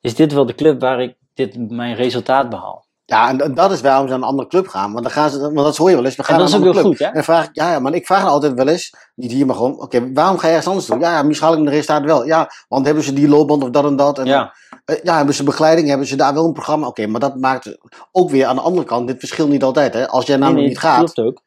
[0.00, 2.84] is dit wel de club waar ik dit, mijn resultaat behaal?
[3.06, 4.92] Ja, en, dat is waarom ze naar een andere club gaan.
[4.92, 6.16] Want, dan gaan ze, want dat hoor je wel eens.
[6.16, 6.96] We gaan En dat naar is ook heel club.
[6.98, 7.12] goed, hè?
[7.18, 10.12] En vraag, ja, ja, maar ik vraag altijd wel eens, niet hier, maar gewoon, oké,
[10.12, 11.00] waarom ga je ergens anders doen?
[11.00, 12.24] Ja, ja, misschien haal ik mijn resultaat wel.
[12.26, 14.18] Ja, want hebben ze die loopband of dat en dat?
[14.18, 14.54] En Ja.
[14.84, 15.88] eh, ja, hebben ze begeleiding?
[15.88, 16.86] Hebben ze daar wel een programma?
[16.86, 17.78] Oké, maar dat maakt
[18.12, 19.94] ook weer aan de andere kant dit verschil niet altijd.
[19.94, 20.08] Hè?
[20.08, 21.42] Als jij namelijk Nee, nee, niet gaat, Klopt ook.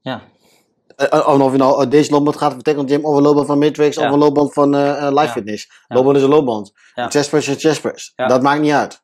[0.00, 0.20] Ja.
[1.08, 3.58] Eh, eh, of je nou eh, deze loopband gaat betekent gym of een loopband van
[3.58, 4.06] Matrix Ja.
[4.06, 5.28] of een loopband van eh, Life Ja.
[5.32, 5.70] Fitness.
[5.88, 6.72] Loopband is een loopband.
[6.94, 8.12] Press is een chest press.
[8.16, 8.26] Ja.
[8.26, 9.02] Dat maakt niet uit.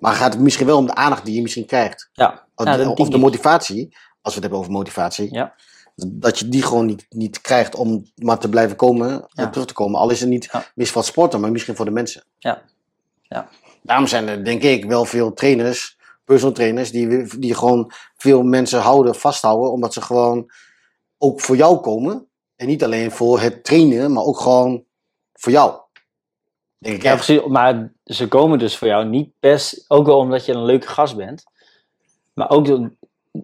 [0.00, 2.08] Maar gaat het misschien wel om de aandacht die je misschien krijgt.
[2.12, 2.44] Ja.
[2.54, 3.88] Of, de, of motivatie,
[4.22, 5.34] als we het hebben over motivatie.
[5.34, 5.54] Ja.
[5.96, 9.28] Dat je die gewoon niet, niet krijgt om maar te blijven komen, Ja.
[9.44, 10.00] en terug te komen.
[10.00, 10.58] Al is het niet Ja.
[10.74, 12.24] misschien voor sporten, maar misschien voor de mensen.
[12.38, 12.62] Ja.
[13.22, 13.48] Ja.
[13.82, 18.80] Daarom zijn er denk ik wel veel trainers, personal trainers, die, die gewoon veel mensen
[18.80, 19.72] houden, vasthouden.
[19.72, 20.50] Omdat ze gewoon
[21.18, 22.26] ook voor jou komen.
[22.56, 24.84] En niet alleen voor het trainen, maar ook gewoon
[25.32, 25.80] voor jou.
[26.78, 27.24] Denk ik Ja, echt.
[27.24, 27.46] precies.
[27.46, 31.16] Maar ze komen dus voor jou niet best, ook wel omdat je een leuke gast
[31.16, 31.44] bent,
[32.34, 32.66] maar ook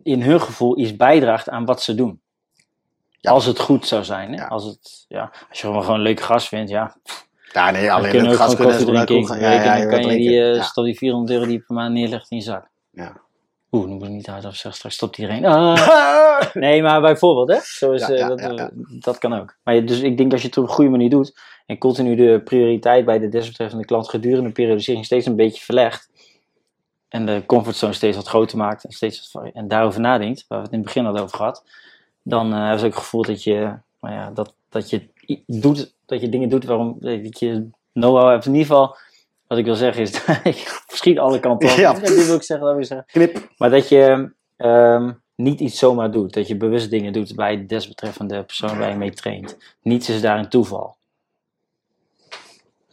[0.03, 2.21] in hun gevoel iets bijdraagt aan wat ze doen.
[3.21, 3.31] Ja.
[3.31, 4.33] Als het goed zou zijn.
[4.33, 4.37] Hè?
[4.37, 4.47] Ja.
[4.47, 6.97] Als, het, ja, als je gewoon gewoon een leuke gast vindt, ja.
[7.53, 9.17] Ja, nee, alleen kunnen het gas kunnen ze wel drinken.
[9.17, 9.63] naartoe gaan.
[9.63, 12.31] Ja, Ja, dan kan je die, stel die 400 euro die je per maand neerlegt
[12.31, 12.69] in je zak.
[12.91, 13.21] Ja.
[13.73, 15.45] Oeh, noem het niet uit of zeg straks stopt iedereen.
[15.45, 16.41] Ah.
[16.55, 17.59] Nee, maar bijvoorbeeld, hè?
[17.63, 19.57] Zo is, Ja, eh, ja, dat, ja, eh, dat kan ook.
[19.65, 22.15] Maar je- dus ik denk als je het op een goede manier doet en continu
[22.15, 26.09] de prioriteit bij de desbetreffende klant gedurende de periodisering steeds een beetje verlegt
[27.09, 30.65] en de comfortzone steeds wat groter maakt en, steeds wat, en daarover nadenkt, waar we
[30.65, 31.65] het in het begin hadden over gehad,
[32.23, 33.55] dan eh hebben ze ook het gevoel dat je,
[34.01, 35.09] nou ja, dat, dat je
[35.47, 38.47] doet, dat je dingen doet waarom dat je know-how hebt.
[38.47, 38.97] In ieder geval,
[39.51, 41.77] wat ik wil zeggen is, ik schiet alle kanten op.
[41.77, 41.93] Ja.
[41.93, 43.07] Dit wil ik zeggen, dat wil ik zeggen.
[43.07, 43.49] Knip.
[43.57, 46.35] Maar dat je ehm, niet iets zomaar doet.
[46.35, 49.57] Dat je bewust dingen doet bij de desbetreffende persoon waar je mee traint.
[49.83, 50.97] Niets is daar een toeval.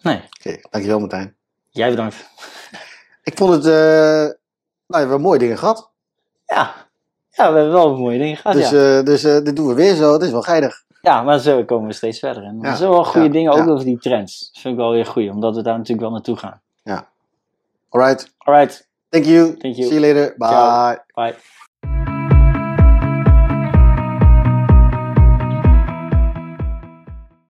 [0.02, 1.36] Nee, Oké, dankjewel Martijn.
[1.70, 2.30] jij bedankt.
[3.24, 4.34] Ik vond het, eh nou,
[4.88, 5.92] we hebben mooie dingen gehad.
[6.46, 6.76] Ja,
[7.30, 8.56] ja we hebben wel mooie dingen gehad.
[8.56, 8.98] Dus, ja.
[8.98, 10.14] eh, dus eh, dit doen we weer zo.
[10.14, 10.84] Het is wel geinig.
[11.08, 12.54] Ja, maar zo komen we steeds verder.
[12.54, 13.72] Maar Ja, zo wel goede ja, dingen ook ja.
[13.72, 14.40] over die trends.
[14.40, 16.62] Dat vind ik wel weer goed, omdat we daar natuurlijk wel naartoe gaan.
[17.90, 18.34] Alright.
[18.38, 19.58] Alright, Thank you.
[19.58, 19.88] Thank you.
[19.88, 20.36] See you later.
[20.38, 20.48] Bye.
[20.48, 20.96] Ciao.
[21.14, 21.36] bye.